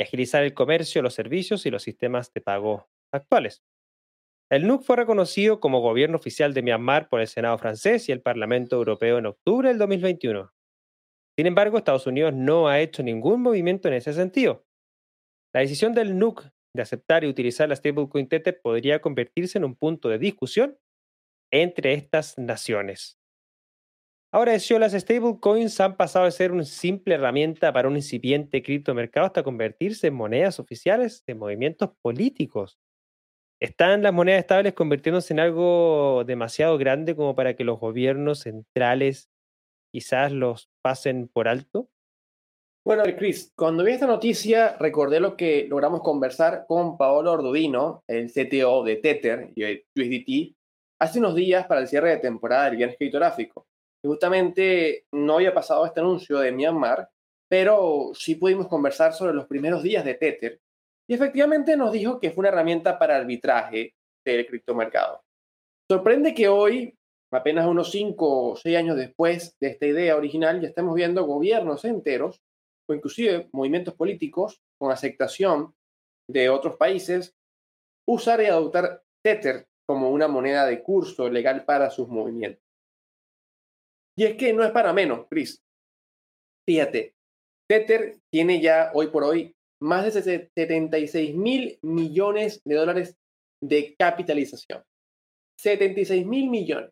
[0.00, 3.62] y agilizar el comercio, los servicios y los sistemas de pago actuales.
[4.50, 8.22] El NUC fue reconocido como gobierno oficial de Myanmar por el Senado francés y el
[8.22, 10.50] Parlamento Europeo en octubre del 2021.
[11.36, 14.64] Sin embargo, Estados Unidos no ha hecho ningún movimiento en ese sentido.
[15.52, 19.74] La decisión del NUC de aceptar y utilizar la stablecoin Tether podría convertirse en un
[19.74, 20.78] punto de discusión
[21.50, 23.18] entre estas naciones.
[24.32, 29.26] Ahora, de las stablecoins han pasado de ser una simple herramienta para un incipiente criptomercado
[29.26, 32.78] hasta convertirse en monedas oficiales de movimientos políticos.
[33.60, 39.30] ¿Están las monedas estables convirtiéndose en algo demasiado grande como para que los gobiernos centrales
[39.90, 41.88] quizás los pasen por alto?
[42.84, 48.30] Bueno, Chris, cuando vi esta noticia recordé lo que logramos conversar con Paolo Ordovino, el
[48.30, 50.55] CTO de Tether y USDT,
[50.98, 53.66] hace unos días para el cierre de temporada del Viernes Criptográfico.
[54.02, 57.08] Y justamente no había pasado este anuncio de Myanmar,
[57.48, 60.60] pero sí pudimos conversar sobre los primeros días de Tether
[61.08, 65.22] y efectivamente nos dijo que fue una herramienta para arbitraje del criptomercado.
[65.88, 66.98] Sorprende que hoy,
[67.32, 71.84] apenas unos 5 o 6 años después de esta idea original, ya estemos viendo gobiernos
[71.84, 72.42] enteros
[72.88, 75.74] o inclusive movimientos políticos con aceptación
[76.28, 77.36] de otros países
[78.08, 82.62] usar y adoptar Tether como una moneda de curso legal para sus movimientos.
[84.18, 85.62] Y es que no es para menos, Chris.
[86.68, 87.14] Fíjate,
[87.68, 93.16] Tether tiene ya hoy por hoy más de 76 mil millones de dólares
[93.62, 94.82] de capitalización.
[95.58, 96.90] 76 mil millones.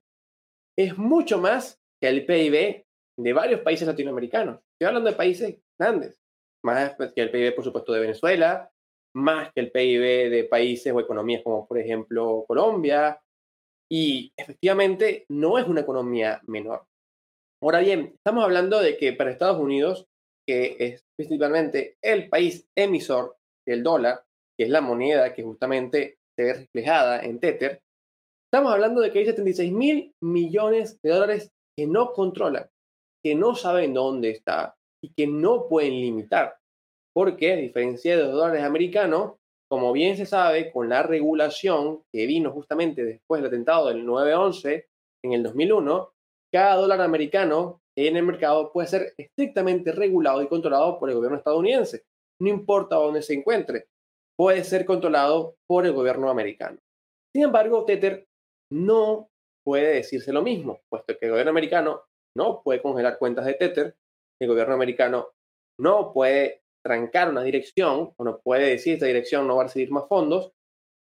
[0.76, 2.84] Es mucho más que el PIB
[3.18, 4.60] de varios países latinoamericanos.
[4.72, 6.20] Estoy hablando de países grandes.
[6.62, 8.70] Más que el PIB, por supuesto, de Venezuela,
[9.14, 13.20] más que el PIB de países o economías como, por ejemplo, Colombia.
[13.90, 16.86] Y efectivamente no es una economía menor.
[17.62, 20.06] Ahora bien, estamos hablando de que para Estados Unidos
[20.46, 24.24] que es principalmente el país emisor del dólar,
[24.56, 27.82] que es la moneda que justamente se ve reflejada en Tether,
[28.46, 32.68] estamos hablando de que hay 76 mil millones de dólares que no controlan,
[33.22, 36.56] que no saben dónde está y que no pueden limitar.
[37.14, 39.34] Porque, a diferencia de los dólares americanos,
[39.70, 44.86] como bien se sabe, con la regulación que vino justamente después del atentado del 9-11
[45.24, 46.12] en el 2001,
[46.52, 51.38] cada dólar americano en el mercado puede ser estrictamente regulado y controlado por el gobierno
[51.38, 52.04] estadounidense,
[52.40, 53.86] no importa dónde se encuentre,
[54.36, 56.78] puede ser controlado por el gobierno americano.
[57.34, 58.26] Sin embargo, Tether
[58.72, 59.28] no
[59.64, 62.02] puede decirse lo mismo, puesto que el gobierno americano
[62.36, 63.96] no puede congelar cuentas de Tether,
[64.40, 65.30] el gobierno americano
[65.78, 69.90] no puede trancar una dirección o no puede decir esta dirección no va a recibir
[69.90, 70.52] más fondos.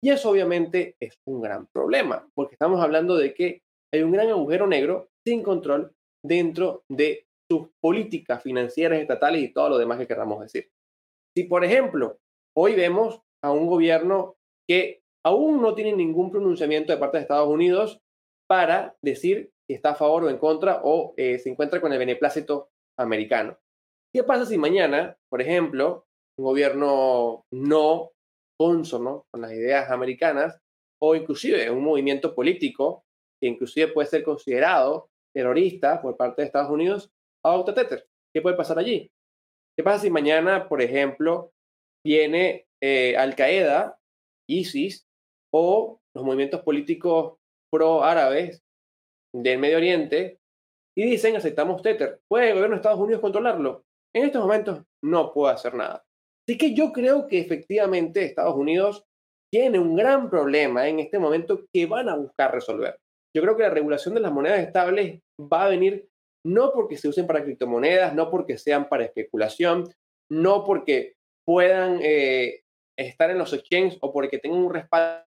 [0.03, 3.63] Y eso obviamente es un gran problema, porque estamos hablando de que
[3.93, 5.93] hay un gran agujero negro sin control
[6.25, 10.69] dentro de sus políticas financieras estatales y todo lo demás que queramos decir.
[11.37, 12.19] Si, por ejemplo,
[12.57, 14.37] hoy vemos a un gobierno
[14.69, 18.01] que aún no tiene ningún pronunciamiento de parte de Estados Unidos
[18.49, 21.99] para decir si está a favor o en contra o eh, se encuentra con el
[21.99, 23.59] beneplácito americano.
[24.19, 28.11] ¿Qué pasa si mañana, por ejemplo, un gobierno no
[28.59, 30.59] consono con las ideas americanas
[31.01, 33.05] o inclusive un movimiento político
[33.41, 37.13] que inclusive puede ser considerado terrorista por parte de Estados Unidos
[37.45, 38.09] adopta Tether?
[38.35, 39.09] ¿Qué puede pasar allí?
[39.77, 41.53] ¿Qué pasa si mañana, por ejemplo,
[42.05, 44.01] viene eh, Al Qaeda,
[44.51, 45.07] ISIS
[45.55, 47.37] o los movimientos políticos
[47.73, 48.65] pro-árabes
[49.33, 50.41] del Medio Oriente
[50.97, 52.21] y dicen aceptamos Tether?
[52.27, 53.85] ¿Puede el gobierno de Estados Unidos controlarlo?
[54.15, 56.05] En estos momentos no puede hacer nada.
[56.49, 59.05] Así que yo creo que efectivamente Estados Unidos
[59.53, 62.99] tiene un gran problema en este momento que van a buscar resolver.
[63.35, 66.09] Yo creo que la regulación de las monedas estables va a venir
[66.47, 69.85] no porque se usen para criptomonedas, no porque sean para especulación,
[70.31, 71.15] no porque
[71.47, 72.63] puedan eh,
[72.99, 75.25] estar en los exchanges o porque tengan un respaldo.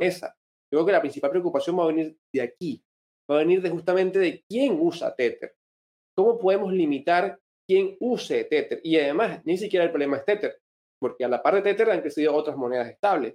[0.00, 0.36] Esa.
[0.70, 2.82] Yo creo que la principal preocupación va a venir de aquí,
[3.30, 5.54] va a venir de justamente de quién usa Tether.
[6.16, 8.80] ¿Cómo podemos limitar quién use Tether?
[8.82, 10.58] Y además, ni siquiera el problema es Tether,
[11.00, 13.34] porque a la par de Tether han crecido otras monedas estables.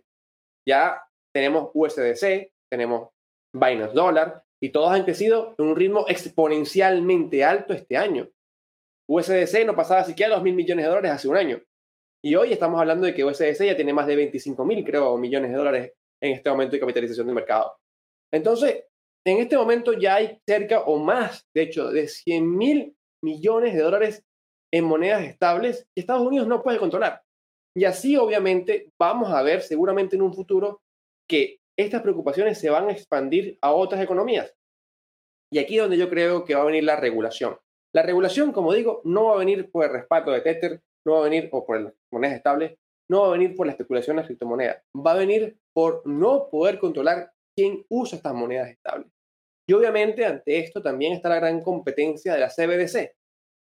[0.68, 1.02] Ya
[1.34, 3.10] tenemos USDC, tenemos
[3.54, 8.30] Binance Dollar, y todos han crecido en un ritmo exponencialmente alto este año.
[9.10, 11.62] USDC no pasaba siquiera los mil millones de dólares hace un año.
[12.24, 15.52] Y hoy estamos hablando de que USDC ya tiene más de 25 mil, creo, millones
[15.52, 17.76] de dólares en este momento de capitalización de mercado.
[18.32, 18.86] Entonces,
[19.26, 23.82] en este momento ya hay cerca o más, de hecho, de 100 mil millones de
[23.82, 24.24] dólares
[24.74, 27.22] en monedas estables que Estados Unidos no puede controlar.
[27.76, 30.82] Y así, obviamente, vamos a ver seguramente en un futuro
[31.30, 34.54] que estas preocupaciones se van a expandir a otras economías.
[35.54, 37.58] Y aquí es donde yo creo que va a venir la regulación.
[37.94, 41.20] La regulación, como digo, no va a venir por el respaldo de Tether, no va
[41.20, 42.78] a venir por las monedas estables,
[43.10, 46.48] no va a venir por la especulación de las criptomonedas, va a venir por no
[46.50, 49.12] poder controlar quién usa estas monedas estables.
[49.68, 53.16] Y obviamente ante esto también está la gran competencia de la CBDC,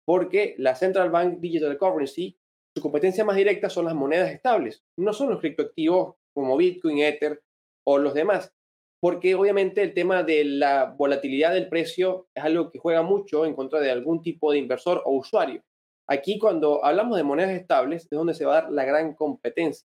[0.06, 2.38] porque la Central Bank Digital Currency,
[2.76, 7.42] su competencia más directa son las monedas estables, no son los criptoactivos como Bitcoin, Ether
[7.88, 8.54] o los demás,
[9.02, 13.56] porque obviamente el tema de la volatilidad del precio es algo que juega mucho en
[13.56, 15.64] contra de algún tipo de inversor o usuario.
[16.08, 19.88] Aquí cuando hablamos de monedas estables es donde se va a dar la gran competencia.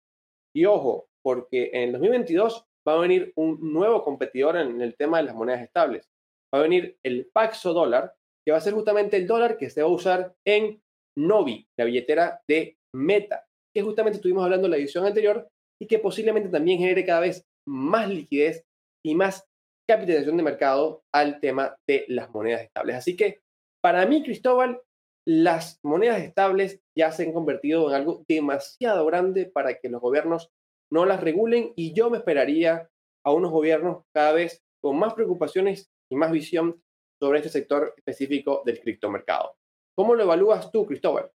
[0.55, 5.17] Y ojo, porque en el 2022 va a venir un nuevo competidor en el tema
[5.17, 6.09] de las monedas estables.
[6.53, 8.13] Va a venir el Paxo dólar,
[8.45, 10.81] que va a ser justamente el dólar que se va a usar en
[11.17, 15.47] Novi, la billetera de Meta, que justamente estuvimos hablando en la edición anterior
[15.81, 18.63] y que posiblemente también genere cada vez más liquidez
[19.05, 19.45] y más
[19.89, 22.95] capitalización de mercado al tema de las monedas estables.
[22.95, 23.39] Así que
[23.83, 24.81] para mí, Cristóbal,
[25.27, 30.49] las monedas estables ya se han convertido en algo demasiado grande para que los gobiernos
[30.91, 32.89] no las regulen y yo me esperaría
[33.25, 36.81] a unos gobiernos cada vez con más preocupaciones y más visión
[37.21, 39.55] sobre este sector específico del criptomercado.
[39.95, 41.31] ¿Cómo lo evalúas tú, Cristóbal?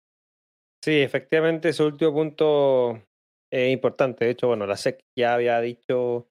[0.83, 3.03] Sí, efectivamente, ese último punto
[3.53, 4.25] es importante.
[4.25, 6.29] De hecho, bueno, la SEC ya había dicho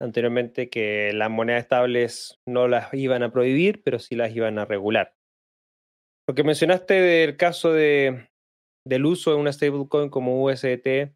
[0.00, 4.64] anteriormente que las monedas estables no las iban a prohibir, pero sí las iban a
[4.64, 5.14] regular.
[6.28, 8.28] Lo que mencionaste del caso de,
[8.86, 11.14] del uso de una stablecoin como USDT,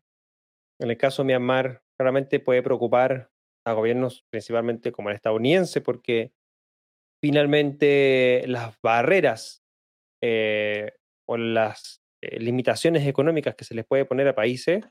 [0.83, 3.30] en el caso de Myanmar, claramente puede preocupar
[3.66, 6.33] a gobiernos principalmente como el estadounidense, porque
[7.22, 9.62] finalmente las barreras
[10.22, 10.93] eh,
[11.28, 14.85] o las eh, limitaciones económicas que se les puede poner a países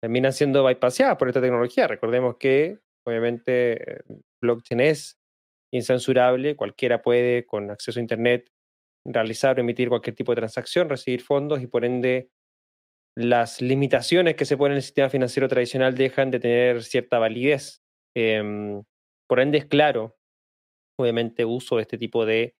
[0.00, 1.88] terminan siendo bypasadas por esta tecnología.
[1.88, 4.02] Recordemos que obviamente
[4.40, 5.18] blockchain es
[5.72, 8.50] incensurable, cualquiera puede con acceso a Internet
[9.04, 12.30] realizar o emitir cualquier tipo de transacción, recibir fondos y por ende
[13.16, 17.82] las limitaciones que se ponen en el sistema financiero tradicional dejan de tener cierta validez.
[18.14, 18.82] Em,
[19.28, 20.16] por ende es claro,
[20.98, 22.54] obviamente, uso de este tipo de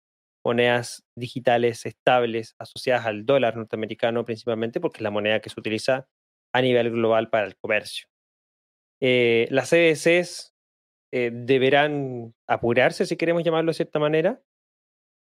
[0.44, 6.06] monedas digitales estables asociadas al dólar norteamericano principalmente porque es la moneda que se utiliza
[6.54, 8.06] a nivel global para el comercio.
[9.02, 10.54] Eh, las CDCs
[11.12, 14.40] eh, deberán apurarse, si queremos llamarlo de cierta manera,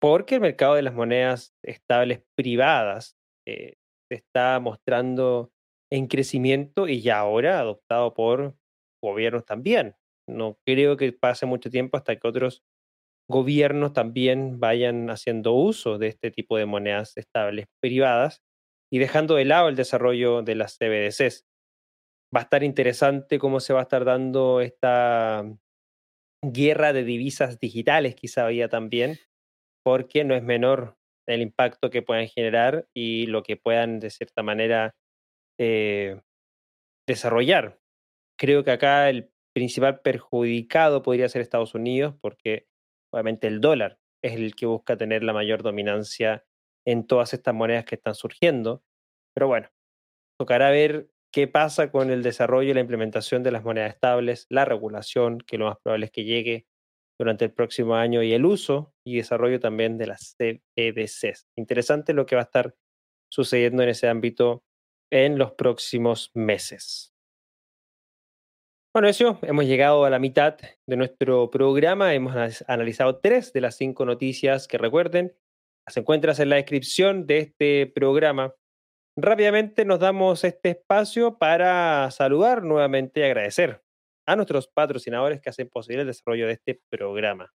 [0.01, 3.15] porque el mercado de las monedas estables privadas
[3.47, 3.75] eh,
[4.15, 5.51] está mostrando
[5.91, 8.55] en crecimiento y ya ahora adoptado por
[9.03, 9.95] gobiernos también.
[10.27, 12.63] No creo que pase mucho tiempo hasta que otros
[13.29, 18.41] gobiernos también vayan haciendo uso de este tipo de monedas estables privadas
[18.91, 21.45] y dejando de lado el desarrollo de las CBDCs.
[22.35, 25.45] Va a estar interesante cómo se va a estar dando esta
[26.43, 29.17] guerra de divisas digitales, quizá había también,
[29.83, 30.97] porque no es menor
[31.31, 34.95] el impacto que puedan generar y lo que puedan, de cierta manera,
[35.59, 36.21] eh,
[37.07, 37.79] desarrollar.
[38.37, 42.67] Creo que acá el principal perjudicado podría ser Estados Unidos, porque
[43.13, 46.45] obviamente el dólar es el que busca tener la mayor dominancia
[46.85, 48.83] en todas estas monedas que están surgiendo.
[49.33, 49.69] Pero bueno,
[50.39, 54.65] tocará ver qué pasa con el desarrollo y la implementación de las monedas estables, la
[54.65, 56.67] regulación, que lo más probable es que llegue
[57.19, 61.47] durante el próximo año, y el uso y desarrollo también de las CBDCs.
[61.57, 62.75] Interesante lo que va a estar
[63.31, 64.63] sucediendo en ese ámbito
[65.11, 67.13] en los próximos meses.
[68.93, 72.13] Bueno, eso, hemos llegado a la mitad de nuestro programa.
[72.13, 75.33] Hemos analizado tres de las cinco noticias que recuerden.
[75.87, 78.53] Las encuentras en la descripción de este programa.
[79.17, 83.81] Rápidamente nos damos este espacio para saludar nuevamente y agradecer
[84.31, 87.51] a nuestros patrocinadores que hacen posible el desarrollo de este programa.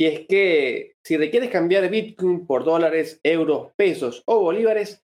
[0.00, 5.04] Y es que si requieres cambiar Bitcoin por dólares, euros, pesos o bolívares,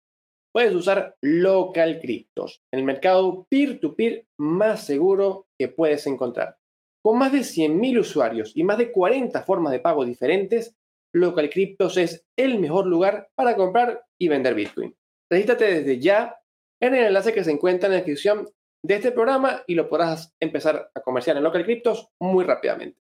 [0.53, 6.57] puedes usar Local Cryptos, el mercado peer-to-peer más seguro que puedes encontrar.
[7.03, 10.77] Con más de 100.000 usuarios y más de 40 formas de pago diferentes,
[11.13, 14.97] Local Cryptos es el mejor lugar para comprar y vender Bitcoin.
[15.31, 16.37] Regístrate desde ya
[16.81, 18.49] en el enlace que se encuentra en la descripción
[18.85, 23.01] de este programa y lo podrás empezar a comerciar en Local Cryptos muy rápidamente.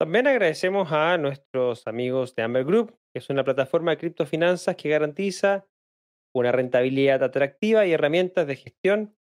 [0.00, 4.88] También agradecemos a nuestros amigos de Amber Group, que es una plataforma de criptofinanzas que
[4.88, 5.66] garantiza
[6.34, 9.16] una rentabilidad atractiva y herramientas de gestión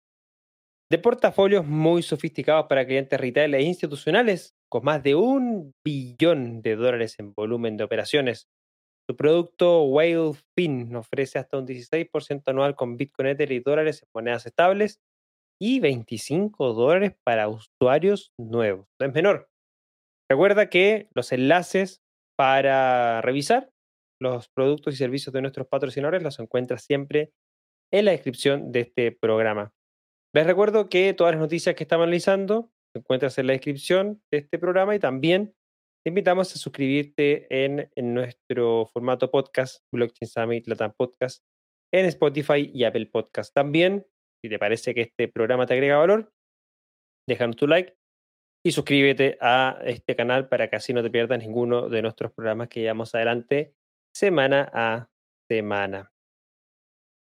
[0.91, 6.75] de portafolios muy sofisticados para clientes retail e institucionales, con más de un billón de
[6.75, 8.47] dólares en volumen de operaciones.
[9.07, 14.09] Su producto Whale Fin ofrece hasta un 16% anual con Bitcoin Ether y dólares en
[14.13, 15.01] monedas estables
[15.61, 18.87] y 25 dólares para usuarios nuevos.
[18.99, 19.49] No es menor.
[20.29, 22.01] Recuerda que los enlaces
[22.37, 23.69] para revisar
[24.21, 27.31] los productos y servicios de nuestros patrocinadores los encuentras siempre
[27.91, 29.73] en la descripción de este programa.
[30.33, 34.39] Les recuerdo que todas las noticias que estamos analizando se encuentras en la descripción de
[34.39, 35.55] este programa y también
[36.03, 41.43] te invitamos a suscribirte en, nuestro formato podcast, Blockchain Summit Latam Podcast,
[41.91, 43.53] en Spotify y Apple Podcast.
[43.53, 44.05] También,
[44.41, 46.31] si te parece que este programa te agrega valor,
[47.27, 47.95] déjanos tu like
[48.65, 52.69] y suscríbete a este canal para que así no te pierdas ninguno de nuestros programas
[52.69, 53.73] que llevamos adelante
[54.13, 55.09] semana a
[55.49, 56.11] semana.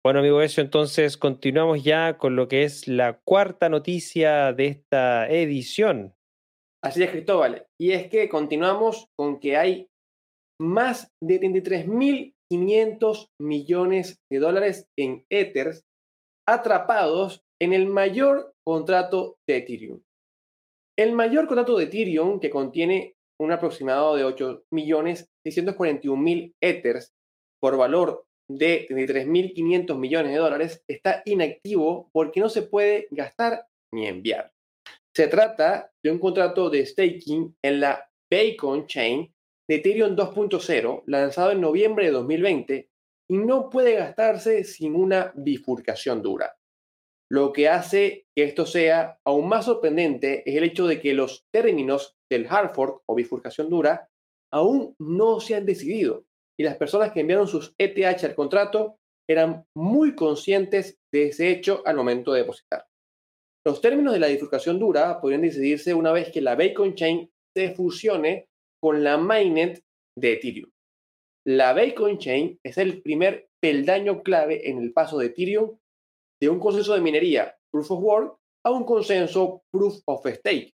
[0.05, 5.26] Bueno, amigo eso entonces continuamos ya con lo que es la cuarta noticia de esta
[5.30, 6.14] edición.
[6.84, 7.66] Así es, Cristóbal.
[7.80, 9.88] Y es que continuamos con que hay
[10.61, 15.86] más de 33.500 millones de dólares en Ethers
[16.47, 20.01] atrapados en el mayor contrato de Ethereum.
[20.97, 27.12] El mayor contrato de Ethereum, que contiene un aproximado de 8.641.000 Ethers
[27.61, 34.07] por valor de 33.500 millones de dólares, está inactivo porque no se puede gastar ni
[34.07, 34.53] enviar.
[35.16, 39.32] Se trata de un contrato de staking en la Bacon Chain
[39.68, 42.88] de Ethereum 2.0 lanzado en noviembre de 2020
[43.31, 46.57] y no puede gastarse sin una bifurcación dura.
[47.31, 51.45] Lo que hace que esto sea aún más sorprendente es el hecho de que los
[51.53, 54.09] términos del hard fork o bifurcación dura
[54.53, 56.25] aún no se han decidido
[56.59, 58.99] y las personas que enviaron sus ETH al contrato
[59.29, 62.87] eran muy conscientes de ese hecho al momento de depositar.
[63.66, 67.75] Los términos de la bifurcación dura podrían decidirse una vez que la Bacon Chain se
[67.75, 68.47] fusione
[68.83, 69.81] con la mainnet
[70.18, 70.70] de Ethereum.
[71.47, 75.78] La Bacon Chain es el primer peldaño clave en el paso de Ethereum
[76.40, 80.74] de un consenso de minería Proof of Work a un consenso Proof of Stake.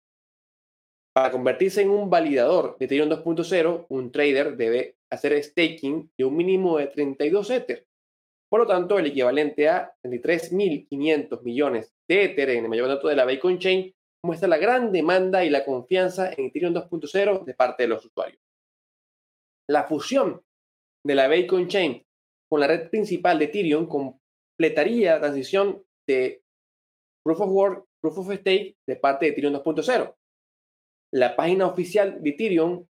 [1.14, 6.36] Para convertirse en un validador de Ethereum 2.0, un trader debe hacer staking de un
[6.36, 7.86] mínimo de 32 Ether.
[8.50, 13.16] Por lo tanto, el equivalente a 33.500 millones de Ether en el mayor dato de
[13.16, 13.94] la Bitcoin Chain
[14.24, 18.42] muestra la gran demanda y la confianza en Ethereum 2.0 de parte de los usuarios.
[19.68, 20.45] La fusión
[21.06, 22.04] de la Bitcoin Chain
[22.50, 26.42] con la red principal de Ethereum completaría la transición de
[27.24, 30.16] Proof of Work, Proof of Stake de parte de Ethereum 2.0.
[31.14, 32.86] la página oficial de Ethereum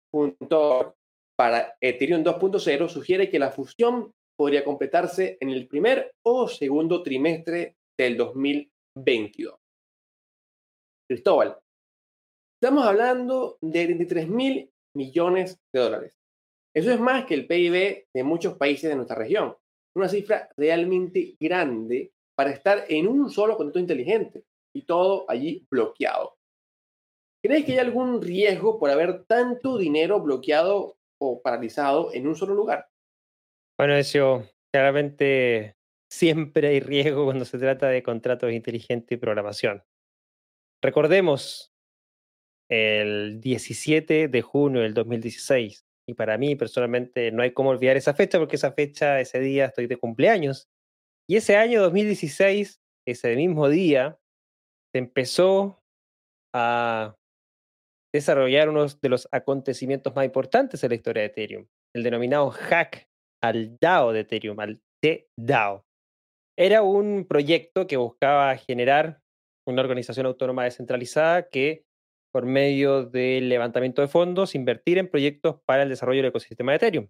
[1.38, 7.78] para Ethereum 2.0 sugiere que la fusión podría completarse en el primer o segundo trimestre
[7.98, 9.56] del 2022.
[11.10, 11.58] Cristóbal,
[12.62, 16.21] estamos hablando de 23 mil millones de dólares.
[16.74, 19.56] Eso es más que el PIB de muchos países de nuestra región.
[19.96, 24.44] Una cifra realmente grande para estar en un solo contrato inteligente
[24.74, 26.38] y todo allí bloqueado.
[27.44, 32.54] ¿Crees que hay algún riesgo por haber tanto dinero bloqueado o paralizado en un solo
[32.54, 32.88] lugar?
[33.78, 35.76] Bueno, eso claramente
[36.10, 39.84] siempre hay riesgo cuando se trata de contratos inteligentes y programación.
[40.84, 41.74] Recordemos
[42.70, 48.14] el 17 de junio del 2016, y para mí personalmente no hay cómo olvidar esa
[48.14, 50.68] fecha porque esa fecha, ese día estoy de cumpleaños.
[51.30, 54.18] Y ese año 2016, ese mismo día,
[54.94, 55.80] se empezó
[56.54, 57.16] a
[58.14, 63.08] desarrollar uno de los acontecimientos más importantes en la historia de Ethereum, el denominado hack
[63.42, 65.86] al DAO de Ethereum, al T-DAO.
[66.58, 69.22] Era un proyecto que buscaba generar
[69.66, 71.86] una organización autónoma descentralizada que,
[72.32, 76.76] por medio del levantamiento de fondos, invertir en proyectos para el desarrollo del ecosistema de
[76.78, 77.08] Ethereum.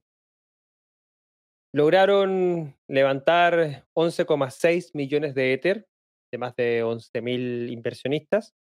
[1.74, 5.88] Lograron levantar 11,6 millones de Ether
[6.32, 8.53] de más de 11.000 inversionistas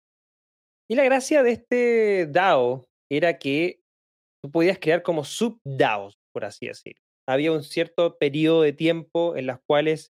[0.90, 3.82] y la gracia de este DAO era que
[4.42, 7.02] tú podías crear como sub-DAOs, por así decirlo.
[7.28, 10.14] Había un cierto periodo de tiempo en las cuales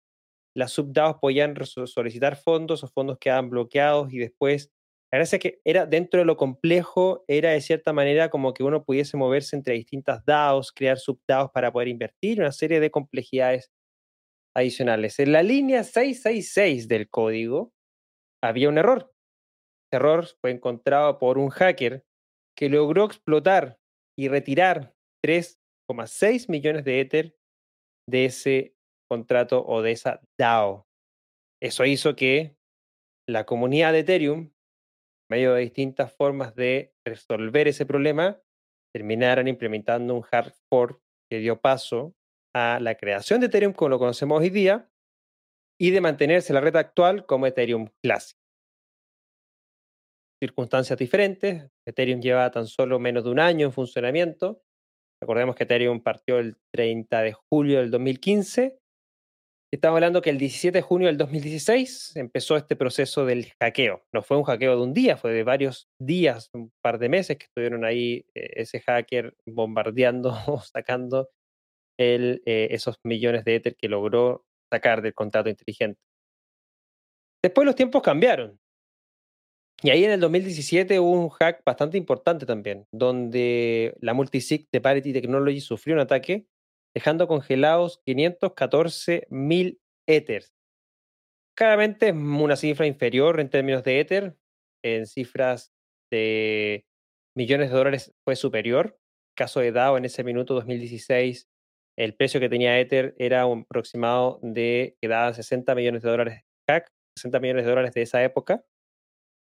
[0.56, 4.72] las sub-DAOs podían solicitar fondos o fondos quedaban bloqueados y después,
[5.14, 8.64] la gracia es que era dentro de lo complejo, era de cierta manera como que
[8.64, 13.70] uno pudiese moverse entre distintas DAOs, crear sub-DAOs para poder invertir, una serie de complejidades
[14.56, 15.20] adicionales.
[15.20, 17.72] En la línea 666 del código
[18.42, 19.14] había un error
[19.92, 22.04] error fue encontrado por un hacker
[22.56, 23.78] que logró explotar
[24.18, 24.94] y retirar
[25.24, 27.36] 3,6 millones de Ether
[28.08, 28.74] de ese
[29.08, 30.88] contrato o de esa DAO.
[31.62, 32.56] Eso hizo que
[33.28, 34.53] la comunidad de Ethereum,
[35.30, 38.40] medio de distintas formas de resolver ese problema,
[38.94, 41.00] terminaran implementando un hard fork
[41.30, 42.14] que dio paso
[42.54, 44.88] a la creación de Ethereum como lo conocemos hoy día
[45.80, 48.38] y de mantenerse la red actual como Ethereum Classic
[50.44, 51.70] circunstancias diferentes.
[51.86, 54.62] Ethereum lleva tan solo menos de un año en funcionamiento.
[55.20, 58.78] Recordemos que Ethereum partió el 30 de julio del 2015.
[59.74, 64.04] Estamos hablando que el 17 de junio del 2016 empezó este proceso del hackeo.
[64.12, 67.36] No fue un hackeo de un día, fue de varios días, un par de meses
[67.38, 71.28] que estuvieron ahí eh, ese hacker bombardeando o sacando
[71.98, 75.98] eh, esos millones de Ether que logró sacar del contrato inteligente.
[77.42, 78.60] Después los tiempos cambiaron.
[79.82, 84.80] Y ahí en el 2017 hubo un hack bastante importante también, donde la multisig de
[84.80, 86.46] Parity Technology sufrió un ataque,
[86.94, 90.52] dejando congelados 514 mil Ethers.
[91.56, 94.36] Claramente es una cifra inferior en términos de Ether,
[94.84, 95.72] en cifras
[96.10, 96.84] de
[97.36, 98.98] millones de dólares fue superior.
[99.36, 101.48] Caso de DAO en ese minuto 2016,
[101.96, 106.42] el precio que tenía Ether era un aproximado de que daba 60 millones de dólares
[106.68, 106.88] hack,
[107.18, 108.64] 60 millones de dólares de esa época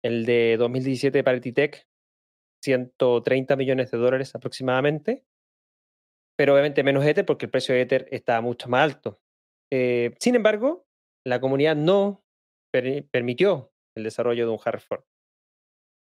[0.03, 1.87] el de 2017 para Tech,
[2.65, 5.25] 130 millones de dólares aproximadamente.
[6.37, 9.21] Pero obviamente menos Ether porque el precio de Ether está mucho más alto.
[9.73, 10.87] Eh, sin embargo,
[11.27, 12.25] la comunidad no
[12.73, 15.05] permitió el desarrollo de un hard fork.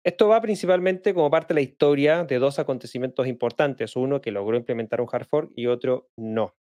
[0.05, 4.57] Esto va principalmente como parte de la historia de dos acontecimientos importantes, uno que logró
[4.57, 6.55] implementar un hard fork y otro no.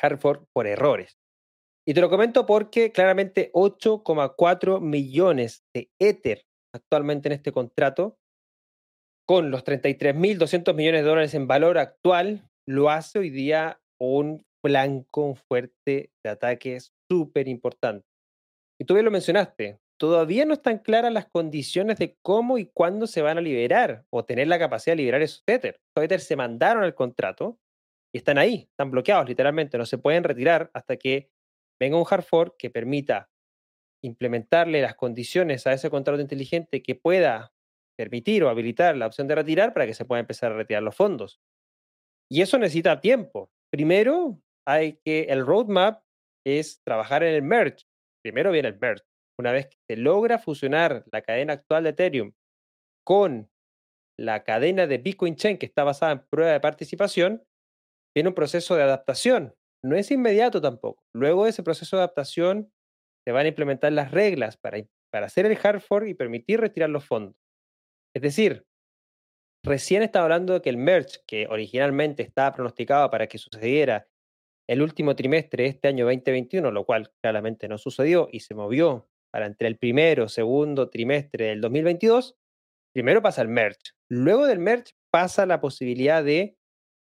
[0.00, 1.18] Hard fork por errores.
[1.86, 8.18] Y te lo comento porque claramente 8,4 millones de Ether actualmente en este contrato,
[9.26, 15.34] con los 33.200 millones de dólares en valor actual, lo hace hoy día un blanco
[15.34, 18.06] fuerte de ataques súper importante.
[18.80, 23.06] Y tú bien lo mencionaste, todavía no están claras las condiciones de cómo y cuándo
[23.06, 25.80] se van a liberar o tener la capacidad de liberar esos Ether.
[25.90, 27.58] Esos Ether se mandaron al contrato
[28.14, 31.30] y están ahí, están bloqueados literalmente, no se pueden retirar hasta que
[31.80, 33.30] venga un hard fork que permita
[34.04, 37.52] implementarle las condiciones a ese contrato inteligente que pueda
[37.96, 40.96] permitir o habilitar la opción de retirar para que se pueda empezar a retirar los
[40.96, 41.40] fondos.
[42.32, 43.50] Y eso necesita tiempo.
[43.70, 46.02] Primero, hay que el roadmap
[46.46, 47.84] es trabajar en el merge.
[48.24, 49.04] Primero viene el merge.
[49.38, 52.32] Una vez que se logra fusionar la cadena actual de Ethereum
[53.04, 53.50] con
[54.18, 57.42] la cadena de Bitcoin Chain que está basada en prueba de participación,
[58.14, 59.54] viene un proceso de adaptación
[59.84, 61.02] no es inmediato tampoco.
[61.14, 62.72] Luego de ese proceso de adaptación,
[63.26, 64.78] se van a implementar las reglas para,
[65.12, 67.36] para hacer el hard fork y permitir retirar los fondos.
[68.14, 68.64] Es decir,
[69.64, 74.08] recién estaba hablando de que el merge, que originalmente estaba pronosticado para que sucediera
[74.68, 79.08] el último trimestre de este año 2021, lo cual claramente no sucedió y se movió
[79.32, 82.36] para entre el primero, segundo trimestre del 2022,
[82.94, 83.92] primero pasa el merge.
[84.08, 86.56] Luego del merge pasa la posibilidad de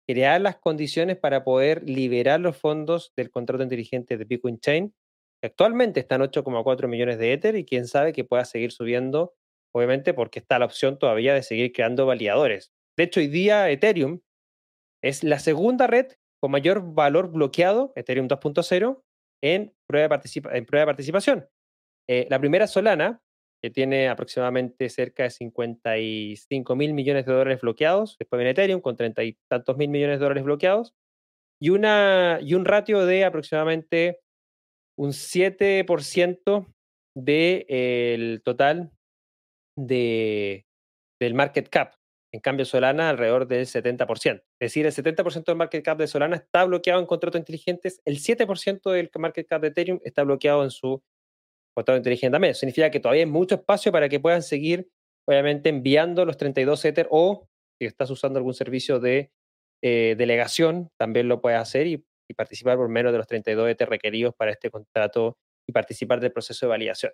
[0.09, 4.95] crear las condiciones para poder liberar los fondos del contrato inteligente de Bitcoin Chain,
[5.41, 9.35] que actualmente están 8,4 millones de Ether y quién sabe que pueda seguir subiendo,
[9.75, 12.73] obviamente porque está la opción todavía de seguir creando validadores.
[12.97, 14.21] De hecho, hoy día Ethereum
[15.03, 19.03] es la segunda red con mayor valor bloqueado, Ethereum 2.0,
[19.43, 21.49] en, prueba de en prueba de participación.
[22.09, 23.23] Eh, la primera Solana,
[23.63, 28.17] que tiene aproximadamente cerca de 55 mil millones de dólares bloqueados.
[28.19, 30.95] Después viene Ethereum con 30 y tantos mil millones de dólares bloqueados.
[31.63, 34.21] Y, una, y un ratio de aproximadamente
[34.99, 36.75] un 7%
[37.15, 38.93] del total
[39.77, 40.67] de,
[41.21, 41.95] del market cap.
[42.33, 44.37] En cambio, Solana alrededor del 70%.
[44.37, 48.19] Es decir, el 70% del market cap de Solana está bloqueado en contratos inteligentes, el
[48.19, 51.03] 7% del market cap de Ethereum está bloqueado en su
[51.75, 52.55] contrato inteligente también.
[52.55, 54.89] significa que todavía hay mucho espacio para que puedan seguir,
[55.27, 57.49] obviamente, enviando los 32 Ether o
[57.81, 59.33] si estás usando algún servicio de
[59.83, 62.05] eh, delegación, también lo puedes hacer y,
[62.37, 65.37] participar por menos de los 32 Ether requeridos para este contrato
[65.69, 67.13] y participar del proceso de validación.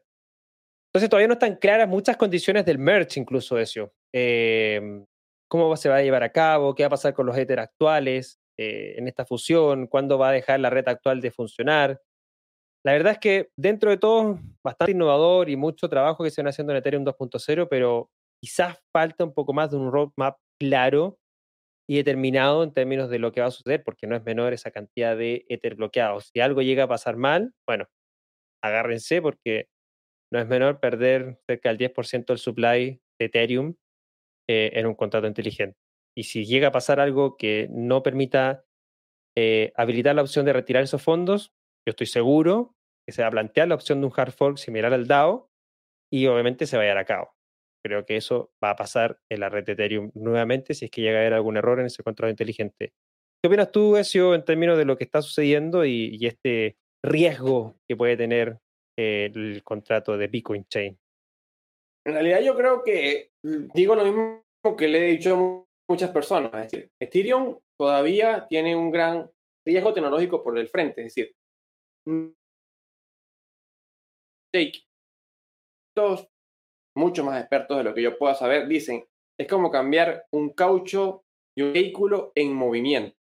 [0.97, 3.93] Entonces todavía no están claras muchas condiciones del merge incluso eso.
[4.15, 5.05] Eh,
[5.47, 6.75] ¿Cómo se va a llevar a cabo?
[6.75, 9.89] ¿Qué va a pasar con los Ether actuales eh, en esta fusión?
[9.89, 12.01] ¿Cuándo va a dejar la red actual de funcionar?
[12.83, 16.49] La verdad es que dentro de todo, bastante innovador y mucho trabajo que se van
[16.49, 18.09] haciendo en Ethereum 2.0, pero
[18.43, 21.19] quizás falta un poco más de un roadmap claro
[21.87, 24.71] y determinado en términos de lo que va a suceder, porque no es menor esa
[24.71, 26.31] cantidad de Ether bloqueados.
[26.33, 27.85] Si algo llega a pasar mal, bueno,
[28.63, 29.69] agárrense porque
[30.33, 33.75] no es menor perder cerca del 10% del supply de Ethereum
[34.49, 35.79] eh, en un contrato inteligente.
[36.17, 38.65] Y si llega a pasar algo que no permita
[39.37, 41.53] eh, habilitar la opción de retirar esos fondos,
[41.87, 42.75] yo estoy seguro
[43.07, 45.51] que se va a plantear la opción de un hard fork similar al DAO
[46.13, 47.37] y obviamente se va a llevar a cabo.
[47.85, 51.03] Creo que eso va a pasar en la red de Ethereum nuevamente si es que
[51.03, 52.93] llega a haber algún error en ese contrato inteligente.
[53.43, 57.95] ¿Qué opinas tú, Ezio, en términos de lo que está sucediendo y, este riesgo que
[57.95, 58.59] puede tener
[58.97, 60.99] el contrato de Bitcoin Chain?
[62.07, 64.45] En realidad yo creo que mm, digo lo mismo
[64.79, 66.53] que le he dicho a muchas personas.
[66.55, 69.31] Es decir, Ethereum todavía tiene un gran
[69.67, 71.05] riesgo tecnológico por el frente.
[71.05, 71.35] Es decir,
[75.95, 76.29] todos,
[76.97, 79.05] mucho más expertos de lo que yo pueda saber, dicen,
[79.39, 81.25] es como cambiar un caucho
[81.57, 83.17] y un vehículo en movimiento.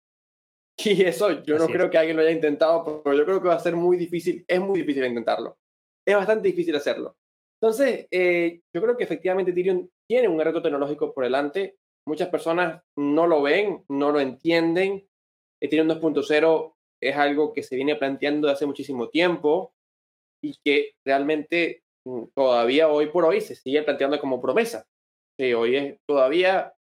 [0.85, 3.55] Y eso yo no creo que alguien lo haya intentado, pero yo creo que va
[3.55, 5.57] a ser muy difícil, es muy difícil intentarlo.
[6.05, 7.15] Es bastante difícil hacerlo.
[7.61, 11.77] Entonces, eh, yo creo que efectivamente Ethereum tiene un reto tecnológico por delante.
[12.07, 15.07] Muchas personas no lo ven, no lo entienden.
[15.61, 19.73] Ethereum 2.0 es algo que se viene planteando hace muchísimo tiempo
[20.43, 24.85] y que realmente mm, todavía hoy por hoy se sigue planteando como promesa.
[25.39, 26.73] Sí, hoy es todavía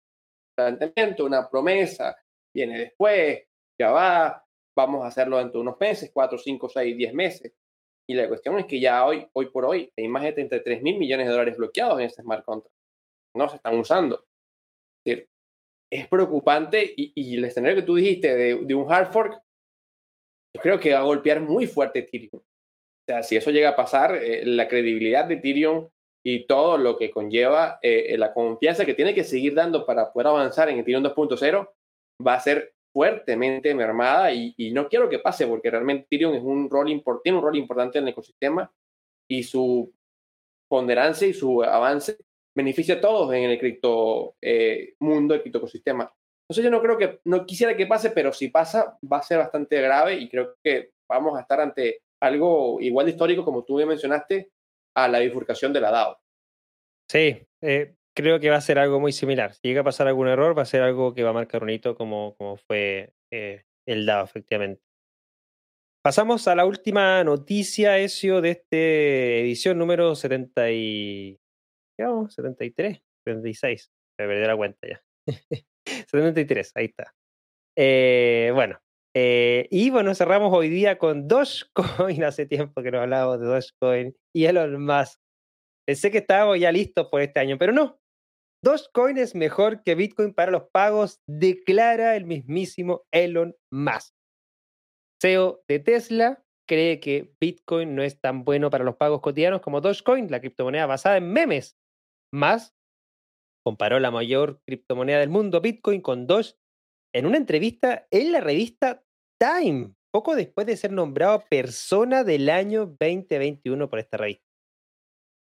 [0.55, 2.15] planteamiento, una promesa,
[2.53, 3.43] viene después,
[3.79, 4.45] ya va,
[4.75, 7.53] vamos a hacerlo dentro de unos meses, cuatro, cinco, seis, diez meses.
[8.07, 10.97] Y la cuestión es que ya hoy, hoy por hoy, hay más de 33 mil
[10.97, 12.75] millones de dólares bloqueados en este smart contract.
[13.35, 14.25] No se están usando.
[15.05, 15.29] Es, decir,
[15.91, 19.41] es preocupante y, y, el escenario que tú dijiste de, de, un hard fork,
[20.55, 22.41] yo creo que va a golpear muy fuerte Ethereum.
[22.41, 25.89] O sea, si eso llega a pasar, eh, la credibilidad de Ethereum
[26.25, 30.11] y todo lo que conlleva eh, eh, la confianza que tiene que seguir dando para
[30.11, 31.69] poder avanzar en Ethereum 2.0
[32.25, 36.69] va a ser fuertemente mermada y, no quiero que pase porque realmente Ethereum es un
[36.69, 36.87] rol
[37.21, 38.71] tiene un rol importante en el ecosistema
[39.29, 39.93] y su
[40.69, 42.17] ponderancia y su avance
[42.55, 44.37] beneficia a todos en el cripto
[45.01, 46.09] mundo, el cripto ecosistema.
[46.47, 49.39] Entonces yo no creo que, no quisiera que pase, pero si pasa va a ser
[49.39, 53.77] bastante grave y creo que vamos a estar ante algo igual de histórico, como tú
[53.77, 54.51] ya mencionaste,
[54.95, 56.17] a la bifurcación de la DAO.
[57.11, 59.53] Sí, eh, creo que va a ser algo muy similar.
[59.53, 61.69] Si llega a pasar algún error, va a ser algo que va a marcar un
[61.69, 64.81] hito como, como fue eh, el DAO, efectivamente.
[66.03, 71.39] Pasamos a la última noticia, Ezio, de esta edición número 70 y...
[71.97, 73.91] ¿Qué 73, 76.
[74.19, 75.03] Me perdí la cuenta ya.
[76.07, 77.13] 73, ahí está.
[77.77, 78.79] Eh, bueno,
[79.15, 82.23] eh, y bueno, cerramos hoy día con Dogecoin.
[82.23, 85.19] Hace tiempo que no hablábamos de Dogecoin y Elon Musk.
[85.87, 87.99] Pensé que estábamos ya listos por este año, pero no.
[88.65, 94.15] Dogecoin es mejor que Bitcoin para los pagos, declara el mismísimo Elon Musk.
[95.21, 99.81] CEO de Tesla cree que Bitcoin no es tan bueno para los pagos cotidianos como
[99.81, 101.77] Dogecoin, la criptomoneda basada en memes.
[102.33, 102.75] Más
[103.63, 106.55] comparó la mayor criptomoneda del mundo, Bitcoin, con Doge
[107.13, 109.03] en una entrevista en la revista
[109.39, 114.43] Time, poco después de ser nombrado persona del año 2021 por esta revista.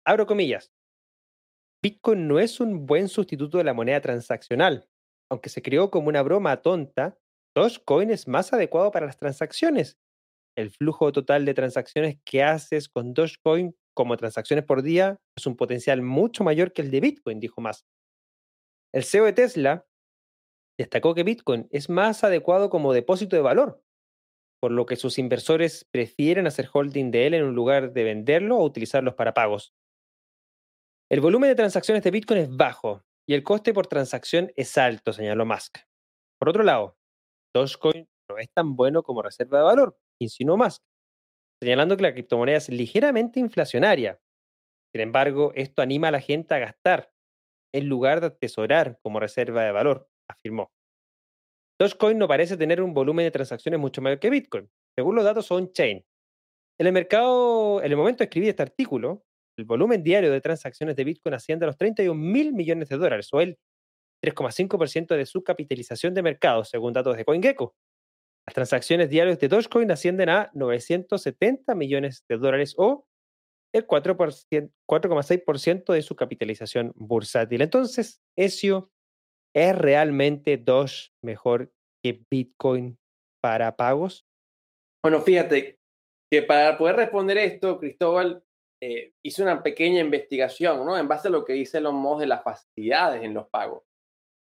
[0.05, 0.71] Abro comillas.
[1.81, 4.87] Bitcoin no es un buen sustituto de la moneda transaccional.
[5.31, 7.17] Aunque se creó como una broma tonta,
[7.55, 9.97] Dogecoin es más adecuado para las transacciones.
[10.57, 15.55] El flujo total de transacciones que haces con Dogecoin como transacciones por día es un
[15.55, 17.85] potencial mucho mayor que el de Bitcoin, dijo más.
[18.93, 19.85] El CEO de Tesla
[20.77, 23.81] destacó que Bitcoin es más adecuado como depósito de valor,
[24.61, 28.65] por lo que sus inversores prefieren hacer holding de él en lugar de venderlo o
[28.65, 29.73] utilizarlos para pagos.
[31.11, 35.11] El volumen de transacciones de Bitcoin es bajo y el coste por transacción es alto,
[35.11, 35.79] señaló Musk.
[36.39, 36.99] Por otro lado,
[37.55, 40.83] Dogecoin no es tan bueno como reserva de valor, insinuó Musk,
[41.59, 44.21] señalando que la criptomoneda es ligeramente inflacionaria.
[44.93, 47.11] Sin embargo, esto anima a la gente a gastar
[47.73, 50.71] en lugar de atesorar como reserva de valor, afirmó.
[51.81, 55.49] Dogecoin no parece tener un volumen de transacciones mucho mayor que Bitcoin, según los datos
[55.49, 56.05] on-chain.
[56.79, 59.25] En el mercado, en el momento de escribir este artículo,
[59.59, 63.29] el volumen diario de transacciones de Bitcoin asciende a los 31 mil millones de dólares,
[63.31, 63.57] o el
[64.23, 67.75] 3,5% de su capitalización de mercado, según datos de CoinGecko.
[68.47, 73.05] Las transacciones diarias de Dogecoin ascienden a 970 millones de dólares o
[73.73, 77.61] el 4,6% de su capitalización bursátil.
[77.61, 78.91] Entonces, Ezio,
[79.53, 81.71] ¿es realmente Doge mejor
[82.03, 82.97] que Bitcoin
[83.41, 84.25] para pagos?
[85.03, 85.77] Bueno, fíjate
[86.31, 88.43] que para poder responder esto, Cristóbal
[88.81, 90.97] eh, hizo una pequeña investigación, ¿no?
[90.97, 93.83] En base a lo que dice los Musk de las facilidades en los pagos.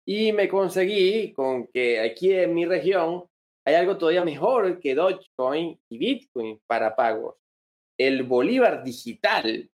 [0.06, 3.24] Y me conseguí con que aquí en mi región
[3.64, 7.36] hay algo todavía mejor que Dogecoin y Bitcoin para pagos.
[7.98, 9.70] El Bolívar digital,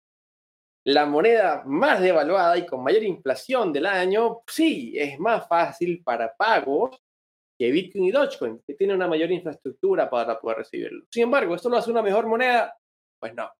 [0.85, 6.33] la moneda más devaluada y con mayor inflación del año, sí, es más fácil para
[6.35, 7.01] pagos
[7.57, 11.05] que Bitcoin y Dogecoin, que tiene una mayor infraestructura para poder recibirlo.
[11.11, 12.77] Sin embargo, ¿esto lo hace una mejor moneda?
[13.19, 13.51] Pues no.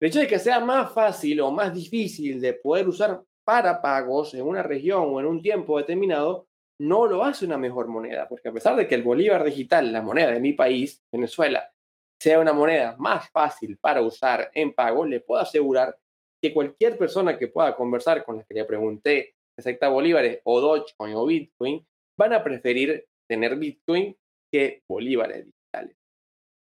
[0.00, 4.34] El hecho de que sea más fácil o más difícil de poder usar para pagos
[4.34, 8.48] en una región o en un tiempo determinado no lo hace una mejor moneda, porque
[8.48, 11.72] a pesar de que el bolívar digital, la moneda de mi país, Venezuela,
[12.20, 15.96] sea una moneda más fácil para usar en pago, le puedo asegurar
[16.42, 21.14] que cualquier persona que pueda conversar con la que le pregunté acepta bolívares o Dogecoin
[21.14, 21.86] o Bitcoin,
[22.18, 24.14] van a preferir tener Bitcoin
[24.52, 25.96] que bolívares digitales.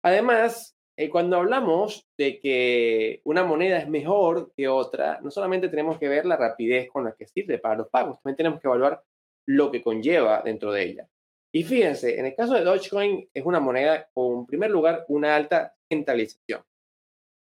[0.04, 6.00] Además, eh, cuando hablamos de que una moneda es mejor que otra, no solamente tenemos
[6.00, 9.04] que ver la rapidez con la que sirve para los pagos, también tenemos que evaluar
[9.46, 11.08] lo que conlleva dentro de ella.
[11.54, 15.36] Y fíjense, en el caso de Dogecoin es una moneda con, en primer lugar, una
[15.36, 16.64] alta centralización.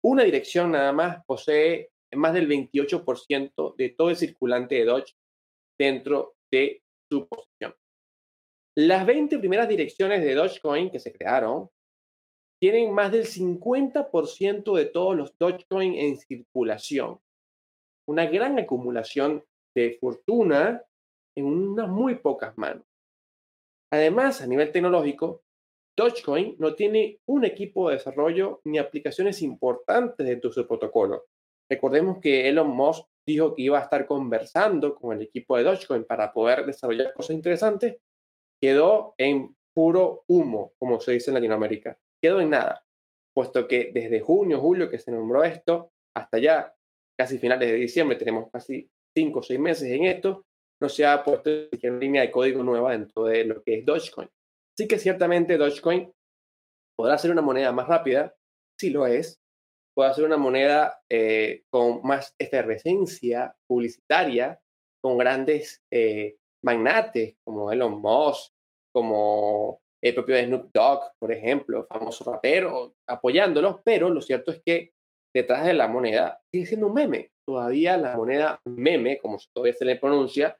[0.04, 5.14] Una dirección nada más posee más del 28% de todo el circulante de Doge
[5.78, 7.74] dentro de su posición.
[8.76, 11.68] Las 20 primeras direcciones de Dogecoin que se crearon
[12.62, 17.18] tienen más del 50% de todos los Dogecoin en circulación.
[18.06, 19.44] Una gran acumulación
[19.74, 20.80] de fortuna
[21.36, 22.84] en unas muy pocas manos.
[23.92, 25.42] Además, a nivel tecnológico,
[25.98, 31.24] Dogecoin no tiene un equipo de desarrollo ni aplicaciones importantes dentro de su protocolo.
[31.68, 36.04] Recordemos que Elon Musk dijo que iba a estar conversando con el equipo de Dogecoin
[36.04, 37.96] para poder desarrollar cosas interesantes.
[38.62, 42.84] Quedó en puro humo, como se dice en Latinoamérica quedó en nada,
[43.34, 46.74] puesto que desde junio, julio que se nombró esto, hasta ya
[47.18, 50.44] casi finales de diciembre, tenemos casi cinco o seis meses en esto,
[50.80, 51.50] no se ha puesto
[51.82, 54.28] una línea de código nueva dentro de lo que es Dogecoin.
[54.76, 56.10] Así que ciertamente Dogecoin
[56.96, 58.34] podrá ser una moneda más rápida,
[58.78, 59.40] si lo es,
[59.94, 64.58] puede ser una moneda eh, con más efervescencia publicitaria,
[65.02, 68.52] con grandes eh, magnates como Elon Musk,
[68.92, 74.92] como el propio Snoop Dogg, por ejemplo, famoso rapero, apoyándolo, pero lo cierto es que
[75.34, 77.30] detrás de la moneda sigue siendo un meme.
[77.46, 80.58] Todavía la moneda meme, como todavía se le pronuncia,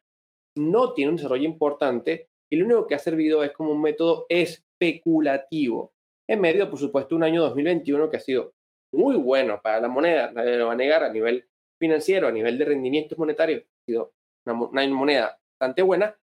[0.57, 4.27] no tiene un desarrollo importante y lo único que ha servido es como un método
[4.29, 5.93] especulativo.
[6.29, 8.53] En medio, por supuesto, un año 2021 que ha sido
[8.95, 11.49] muy bueno para la moneda, nadie lo va a negar a nivel
[11.81, 14.13] financiero, a nivel de rendimientos monetarios, ha sido
[14.47, 16.17] una moneda bastante buena,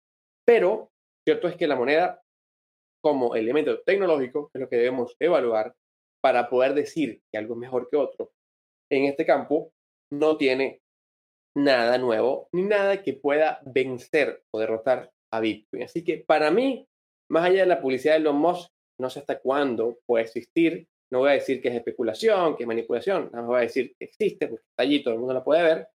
[0.45, 0.91] pero
[1.25, 2.23] cierto es que la moneda
[3.03, 5.75] como elemento tecnológico, que es lo que debemos evaluar
[6.23, 8.33] para poder decir que algo es mejor que otro.
[8.91, 9.73] En este campo
[10.13, 10.81] no tiene
[11.57, 15.85] nada nuevo ni nada que pueda vencer o derrotar a Bitcoin.
[15.85, 16.87] Así que para mí,
[17.31, 18.71] más allá de la publicidad de los Musk,
[19.01, 20.87] no sé hasta cuándo puede existir.
[21.13, 23.95] No voy a decir que es especulación, que es manipulación, nada más voy a decir
[23.99, 25.89] que existe, porque está allí, todo el mundo la puede ver.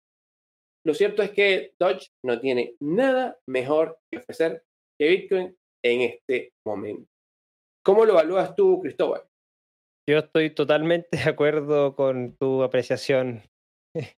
[0.84, 4.62] lo cierto es que Dodge no tiene nada mejor que ofrecer
[4.98, 7.10] que Bitcoin en este momento.
[7.84, 9.22] ¿Cómo lo evalúas tú, Cristóbal?
[10.08, 13.42] Yo estoy totalmente de acuerdo con tu apreciación.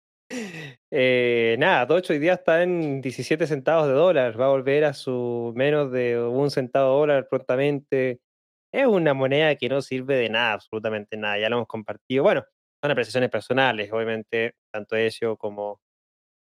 [0.91, 4.93] eh, nada, Dodge hoy día está en 17 centavos de dólar, va a volver a
[4.93, 8.21] su menos de un centavo de dólar prontamente.
[8.73, 12.23] Es una moneda que no sirve de nada, absolutamente nada, ya lo hemos compartido.
[12.23, 12.45] Bueno,
[12.83, 15.81] son apreciaciones personales, obviamente, tanto Ezio como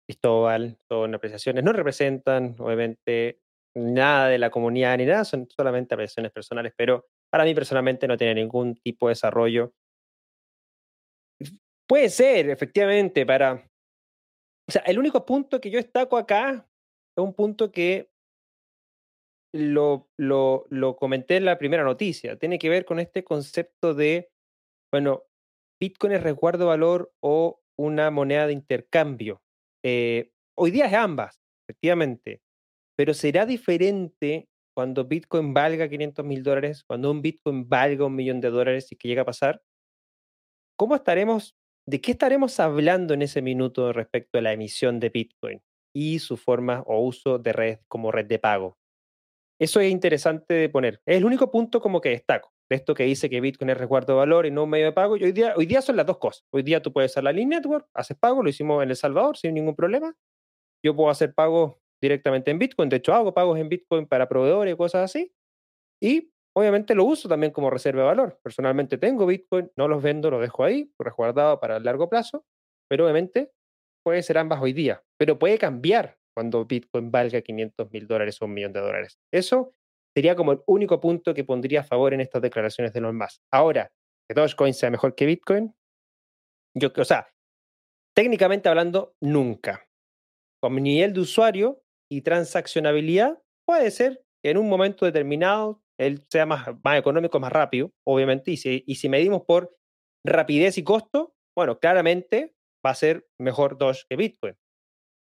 [0.07, 3.40] Cristóbal son apreciaciones, no representan, obviamente,
[3.77, 8.16] nada de la comunidad ni nada, son solamente apreciaciones personales, pero para mí personalmente no
[8.16, 9.74] tiene ningún tipo de desarrollo.
[11.87, 13.68] Puede ser, efectivamente, para...
[14.68, 16.68] O sea, el único punto que yo destaco acá
[17.16, 18.11] es un punto que
[19.55, 22.37] lo, lo, lo comenté en la primera noticia.
[22.37, 24.31] Tiene que ver con este concepto de,
[24.93, 25.22] bueno,
[25.81, 29.43] Bitcoin es resguardo valor o una moneda de intercambio.
[29.85, 32.41] Eh, hoy día es ambas, efectivamente,
[32.97, 38.40] pero será diferente cuando Bitcoin valga 500 mil dólares, cuando un Bitcoin valga un millón
[38.40, 39.62] de dólares y que llega a pasar.
[40.78, 45.62] ¿Cómo estaremos, de qué estaremos hablando en ese minuto respecto a la emisión de Bitcoin
[45.94, 48.76] y su forma o uso de red como red de pago?
[49.59, 51.01] Eso es interesante de poner.
[51.07, 54.12] Es el único punto como que destaco de esto que dice que Bitcoin es resguardo
[54.12, 55.16] de valor y no un medio de pago.
[55.16, 56.44] Y hoy día, hoy día son las dos cosas.
[56.51, 59.36] Hoy día tú puedes hacer la Link Network, haces pago, lo hicimos en El Salvador
[59.36, 60.14] sin ningún problema.
[60.84, 62.88] Yo puedo hacer pago directamente en Bitcoin.
[62.88, 65.32] De hecho, hago pagos en Bitcoin para proveedores y cosas así.
[66.03, 68.38] Y obviamente lo uso también como reserva de valor.
[68.42, 72.44] Personalmente tengo Bitcoin, no los vendo, los dejo ahí, resguardado para el largo plazo.
[72.88, 73.51] Pero obviamente
[74.05, 75.03] puede ser ambas hoy día.
[75.18, 79.18] Pero puede cambiar cuando Bitcoin valga 500 mil dólares o un millón de dólares.
[79.32, 79.74] Eso
[80.14, 83.40] sería como el único punto que pondría a favor en estas declaraciones de Elon Musk.
[83.53, 83.90] Ahora,
[84.28, 85.74] que Dogecoin sea mejor que Bitcoin,
[86.74, 87.28] yo, o sea,
[88.14, 89.86] técnicamente hablando, nunca.
[90.62, 96.24] Con mi nivel de usuario y transaccionabilidad, puede ser que en un momento determinado él
[96.30, 99.76] sea más, más económico, más rápido, obviamente, y si, y si medimos por
[100.24, 102.54] rapidez y costo, bueno, claramente
[102.84, 104.57] va a ser mejor Doge que Bitcoin.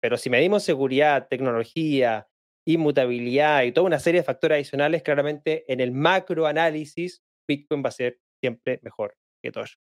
[0.01, 2.27] Pero si medimos seguridad, tecnología,
[2.67, 7.93] inmutabilidad y toda una serie de factores adicionales, claramente en el macroanálisis, Bitcoin va a
[7.93, 9.75] ser siempre mejor que Doge.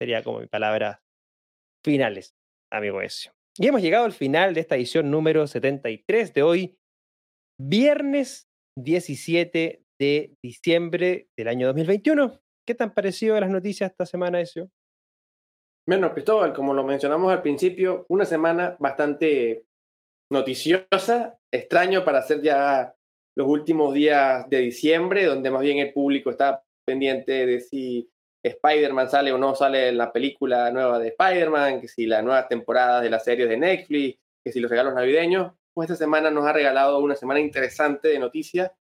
[0.00, 1.02] Sería como mi palabra
[1.84, 2.34] finales,
[2.72, 3.37] amigo Ezio.
[3.60, 6.78] Y hemos llegado al final de esta edición número 73 de hoy,
[7.60, 8.48] viernes
[8.78, 12.40] 17 de diciembre del año 2021.
[12.64, 14.70] ¿Qué te han parecido las noticias esta semana, Ezio?
[15.88, 19.64] Bueno, Cristóbal, como lo mencionamos al principio, una semana bastante
[20.30, 22.94] noticiosa, extraño para hacer ya
[23.36, 28.08] los últimos días de diciembre, donde más bien el público está pendiente de si
[28.42, 33.00] Spider-Man sale o no sale la película nueva de Spider-Man, que si la nueva temporada
[33.00, 35.52] de la serie de Netflix, que si los regalos navideños.
[35.74, 38.72] Pues esta semana nos ha regalado una semana interesante de noticias.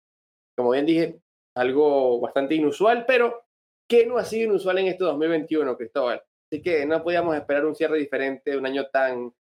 [0.56, 1.20] Como bien dije,
[1.54, 3.44] algo bastante inusual, pero
[3.88, 6.22] que no ha sido inusual en este 2021, Cristóbal.
[6.50, 9.34] Así que no podíamos esperar un cierre diferente un año tan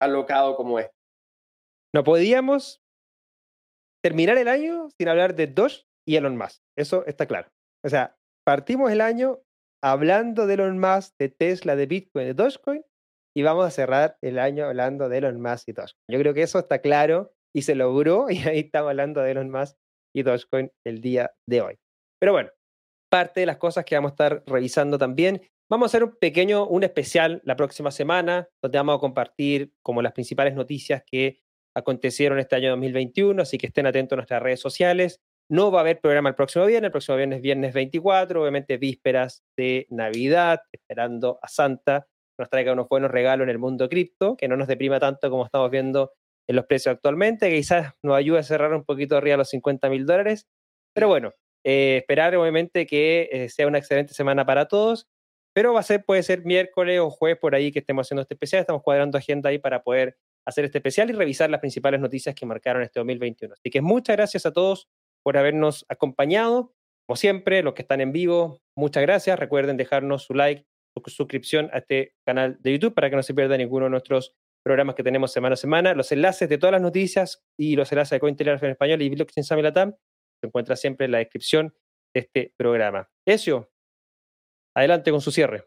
[0.00, 0.94] alocado como este.
[1.94, 2.82] No podíamos
[4.02, 6.62] terminar el año sin hablar de Doge y Elon Musk.
[6.76, 7.48] Eso está claro.
[7.84, 9.40] O sea, partimos el año
[9.82, 12.84] hablando de Elon Musk, de Tesla, de Bitcoin, de Dogecoin,
[13.34, 16.02] y vamos a cerrar el año hablando de Elon Musk y Dogecoin.
[16.10, 19.50] Yo creo que eso está claro y se logró, y ahí estamos hablando de Elon
[19.50, 19.76] Musk
[20.14, 21.78] y Dogecoin el día de hoy.
[22.20, 22.50] Pero bueno,
[23.10, 25.42] parte de las cosas que vamos a estar revisando también.
[25.70, 30.02] Vamos a hacer un pequeño, un especial la próxima semana, donde vamos a compartir como
[30.02, 31.40] las principales noticias que
[31.74, 35.20] acontecieron este año 2021, así que estén atentos a nuestras redes sociales.
[35.48, 39.42] No va a haber programa el próximo viernes, el próximo viernes viernes 24, obviamente vísperas
[39.56, 42.06] de Navidad, esperando a Santa
[42.38, 45.44] nos traiga unos buenos regalos en el mundo cripto, que no nos deprima tanto como
[45.44, 46.12] estamos viendo
[46.48, 49.88] en los precios actualmente, que quizás nos ayude a cerrar un poquito arriba los 50
[49.88, 50.48] mil dólares.
[50.94, 51.32] Pero bueno,
[51.64, 55.08] eh, esperar obviamente que eh, sea una excelente semana para todos,
[55.54, 58.34] pero va a ser, puede ser miércoles o jueves por ahí que estemos haciendo este
[58.34, 62.34] especial, estamos cuadrando agenda ahí para poder hacer este especial y revisar las principales noticias
[62.34, 63.54] que marcaron este 2021.
[63.54, 64.88] Así que muchas gracias a todos
[65.24, 66.72] por habernos acompañado.
[67.06, 69.38] Como siempre, los que están en vivo, muchas gracias.
[69.38, 70.64] Recuerden dejarnos su like,
[70.94, 74.34] su suscripción a este canal de YouTube para que no se pierda ninguno de nuestros
[74.64, 75.94] programas que tenemos semana a semana.
[75.94, 79.44] Los enlaces de todas las noticias y los enlaces de Cointelegraph en español y Blockchain
[79.44, 79.92] Samilatam
[80.40, 81.74] se encuentran siempre en la descripción
[82.14, 83.08] de este programa.
[83.26, 83.70] Ezio,
[84.76, 85.64] adelante con su cierre.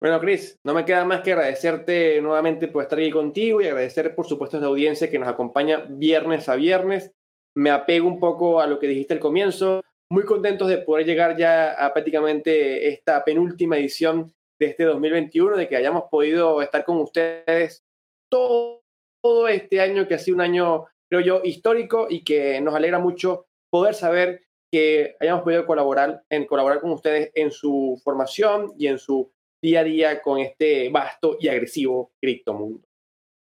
[0.00, 4.14] Bueno, Chris, no me queda más que agradecerte nuevamente por estar aquí contigo y agradecer,
[4.14, 7.12] por supuesto, a la audiencia que nos acompaña viernes a viernes.
[7.56, 9.82] Me apego un poco a lo que dijiste al comienzo.
[10.10, 15.68] Muy contentos de poder llegar ya a prácticamente esta penúltima edición de este 2021, de
[15.68, 17.84] que hayamos podido estar con ustedes
[18.30, 18.78] todos
[19.22, 22.98] todo este año que ha sido un año, creo yo, histórico y que nos alegra
[22.98, 24.42] mucho poder saber
[24.72, 29.30] que hayamos podido colaborar, en, colaborar con ustedes en su formación y en su
[29.62, 32.86] día a día con este vasto y agresivo criptomundo.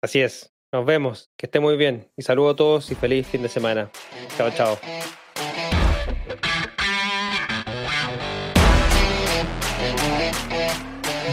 [0.01, 0.53] Así es.
[0.71, 1.31] Nos vemos.
[1.35, 2.07] Que esté muy bien.
[2.15, 3.89] Y saludo a todos y feliz fin de semana.
[4.37, 4.77] Chao, chao.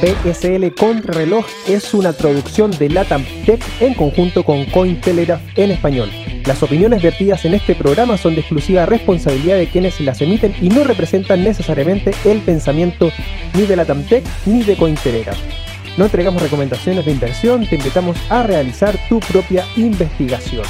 [0.01, 6.11] BSL Contrarreloj es una traducción de Latam Tech en conjunto con Cointelegraph en español.
[6.45, 10.68] Las opiniones vertidas en este programa son de exclusiva responsabilidad de quienes las emiten y
[10.68, 13.11] no representan necesariamente el pensamiento
[13.55, 15.66] ni de Latam Tech ni de Cointelegraph.
[15.97, 20.64] No entregamos recomendaciones de inversión, te invitamos a realizar tu propia investigación.